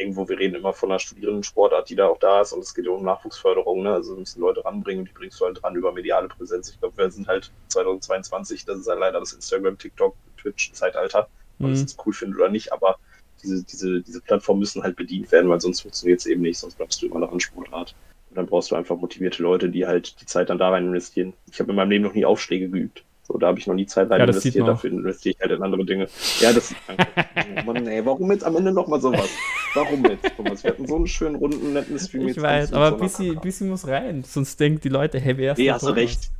[0.00, 2.86] irgendwo, wir reden immer von einer Studierendensportart, die da auch da ist und es geht
[2.86, 3.92] ja um Nachwuchsförderung, ne?
[3.92, 6.70] also müssen Leute ranbringen und die bringst du halt dran über mediale Präsenz.
[6.70, 11.28] Ich glaube, wir sind halt 2022, das ist halt leider das Instagram, TikTok, Twitch-Zeitalter,
[11.60, 11.70] ob mhm.
[11.70, 12.96] das jetzt cool findet oder nicht, aber
[13.42, 16.76] diese, diese, diese Plattformen müssen halt bedient werden, weil sonst funktioniert es eben nicht, sonst
[16.76, 17.94] bleibst du immer noch an Sportart.
[18.30, 21.32] Und dann brauchst du einfach motivierte Leute, die halt die Zeit dann da rein investieren.
[21.50, 23.04] Ich habe in meinem Leben noch nie Aufschläge geübt.
[23.30, 25.62] So, da habe ich noch nie Zeit rein ja, investiert, dafür investiere ich halt in
[25.62, 26.08] andere Dinge.
[26.40, 29.28] Ja, das oh Mann, ey, warum jetzt am Ende nochmal sowas?
[29.74, 30.64] Warum jetzt, Thomas?
[30.64, 32.26] Wir hatten so einen schönen, runden, netten Stream.
[32.26, 35.58] Ich weiß, aber so bisschen, bisschen muss rein, sonst denken die Leute, hey, wer ist
[35.58, 36.32] Nee, hast du recht.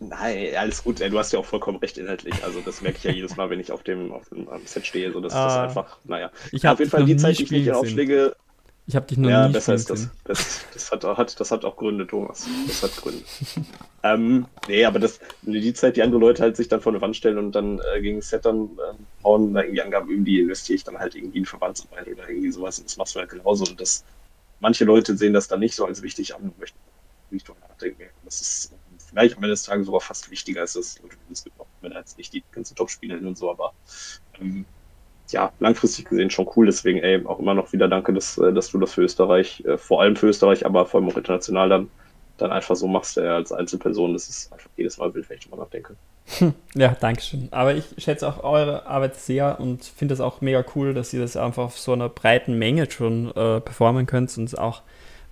[0.00, 2.42] Nein, alles gut, ey, du hast ja auch vollkommen recht inhaltlich.
[2.42, 5.12] Also das merke ich ja jedes Mal, wenn ich auf dem, auf dem Set stehe.
[5.12, 6.30] So, das, ah, ist einfach, naja.
[6.52, 8.34] Ich habe auf jeden Fall die Zeit, die ich in Aufschläge
[8.86, 10.08] Ich habe dich noch ja, nie besser ist das.
[10.24, 12.48] Das, das, hat, hat, das hat auch Gründe, Thomas.
[12.66, 13.22] Das hat Gründe.
[14.02, 17.16] ähm, nee, aber das, die Zeit, die andere Leute halt sich dann vor eine Wand
[17.16, 20.76] stellen und dann äh, gegen Set dann äh, hauen, da irgendwie Angaben üben, die investiere
[20.76, 23.64] ich dann halt irgendwie in Verbandsarbeit oder irgendwie sowas und das machst du halt genauso.
[23.64, 24.04] Und das,
[24.60, 26.78] manche Leute sehen das dann nicht so als wichtig an und möchten
[27.30, 28.02] nicht drüber nachdenken.
[28.24, 28.74] Das ist
[29.08, 30.96] vielleicht am Ende des Tages sogar fast wichtiger als das
[31.30, 33.72] es gibt, wenn jetzt nicht die ganzen Top-Spieler und so, aber
[34.40, 34.64] ähm,
[35.30, 36.66] ja, langfristig gesehen schon cool.
[36.66, 39.78] Deswegen, ey, auch immer noch wieder danke, dass, äh, dass du das für Österreich, äh,
[39.78, 41.90] vor allem für Österreich, aber vor allem auch international dann,
[42.42, 44.12] dann einfach so machst, äh, als Einzelperson.
[44.12, 45.96] Das ist einfach jedes Mal wild, wenn ich drüber nachdenke.
[46.74, 47.48] Ja, danke schön.
[47.50, 51.20] Aber ich schätze auch eure Arbeit sehr und finde es auch mega cool, dass ihr
[51.20, 54.82] das einfach auf so einer breiten Menge schon äh, performen könnt und auch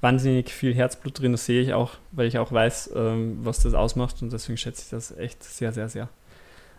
[0.01, 1.33] wahnsinnig viel Herzblut drin.
[1.33, 4.83] Das sehe ich auch, weil ich auch weiß, ähm, was das ausmacht und deswegen schätze
[4.83, 6.09] ich das echt sehr, sehr, sehr.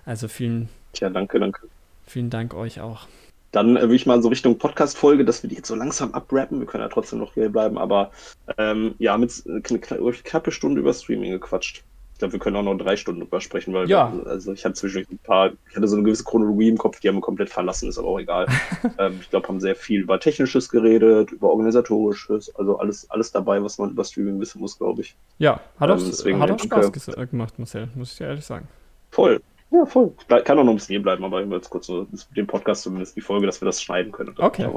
[0.05, 1.61] Also vielen, Tja, danke, danke.
[2.05, 3.07] vielen Dank euch auch.
[3.51, 6.59] Dann äh, würde ich mal so Richtung Podcast-Folge, dass wir die jetzt so langsam abrappen.
[6.59, 8.11] Wir können ja trotzdem noch hier bleiben, aber
[8.57, 11.83] ähm, ja, mit eine kna knappe Stunde über Streaming gequatscht.
[12.13, 14.13] Ich glaube, wir können auch noch drei Stunden drüber sprechen, weil Ja.
[14.13, 16.99] wir, also ich hatte zwischendurch ein paar, ich hatte so eine gewisse Chronologie im Kopf,
[16.99, 18.45] die haben wir komplett verlassen, ist aber auch egal.
[18.99, 23.61] ähm, ich glaube, haben sehr viel über Technisches geredet, über Organisatorisches, also alles, alles dabei,
[23.63, 25.15] was man über Streaming wissen muss, glaube ich.
[25.39, 26.83] Ja, hat auch, Ähm, deswegen, hat auch danke.
[26.83, 28.67] Spaß ges- äh, gemacht, Marcel, muss ich dir ehrlich sagen.
[29.09, 29.41] Voll.
[29.71, 30.13] Ja, voll.
[30.27, 32.05] Kann auch noch ein bisschen hier bleiben, aber ich jetzt kurz so
[32.35, 34.35] den Podcast zumindest die Folge, dass wir das schneiden können.
[34.37, 34.69] Okay.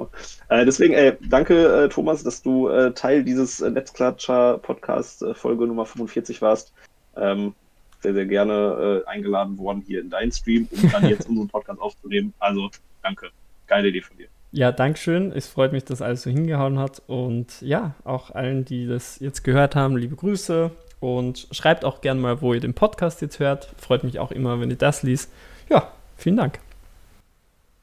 [0.49, 5.67] Äh, deswegen, ey, danke, äh, Thomas, dass du äh, Teil dieses äh, Netzklatscher-Podcast äh, Folge
[5.67, 6.73] Nummer 45 warst.
[7.17, 7.55] Ähm,
[8.01, 11.81] sehr, sehr gerne äh, eingeladen worden hier in deinen Stream, um dann jetzt unseren Podcast
[11.81, 12.33] aufzunehmen.
[12.39, 12.71] Also,
[13.03, 13.31] danke.
[13.67, 14.29] Geile Idee von dir.
[14.53, 15.33] Ja, Dankeschön.
[15.33, 17.03] Es freut mich, dass alles so hingehauen hat.
[17.09, 20.71] Und ja, auch allen, die das jetzt gehört haben, liebe Grüße.
[21.01, 23.75] Und schreibt auch gerne mal, wo ihr den Podcast jetzt hört.
[23.79, 25.31] Freut mich auch immer, wenn ihr das liest.
[25.69, 26.61] Ja, vielen Dank.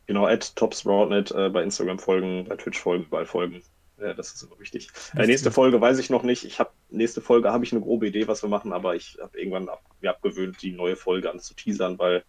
[0.07, 3.62] Genau, at topsproutnet äh, bei Instagram folgen, bei Twitch folgen, überall folgen.
[3.99, 4.89] Ja, das ist immer wichtig.
[5.16, 6.43] Äh, nächste Folge weiß ich noch nicht.
[6.43, 9.38] Ich habe nächste Folge habe ich eine grobe Idee, was wir machen, aber ich habe
[9.38, 12.24] irgendwann ab, mir abgewöhnt, die neue Folge anzuteasern, weil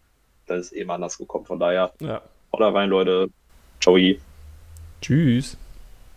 [0.47, 1.47] dann ist eh mal anders gekommen.
[1.47, 2.20] Von daher, Ja.
[2.53, 3.30] haut rein, Leute.
[3.80, 3.97] Ciao.
[5.01, 5.57] Tschüss.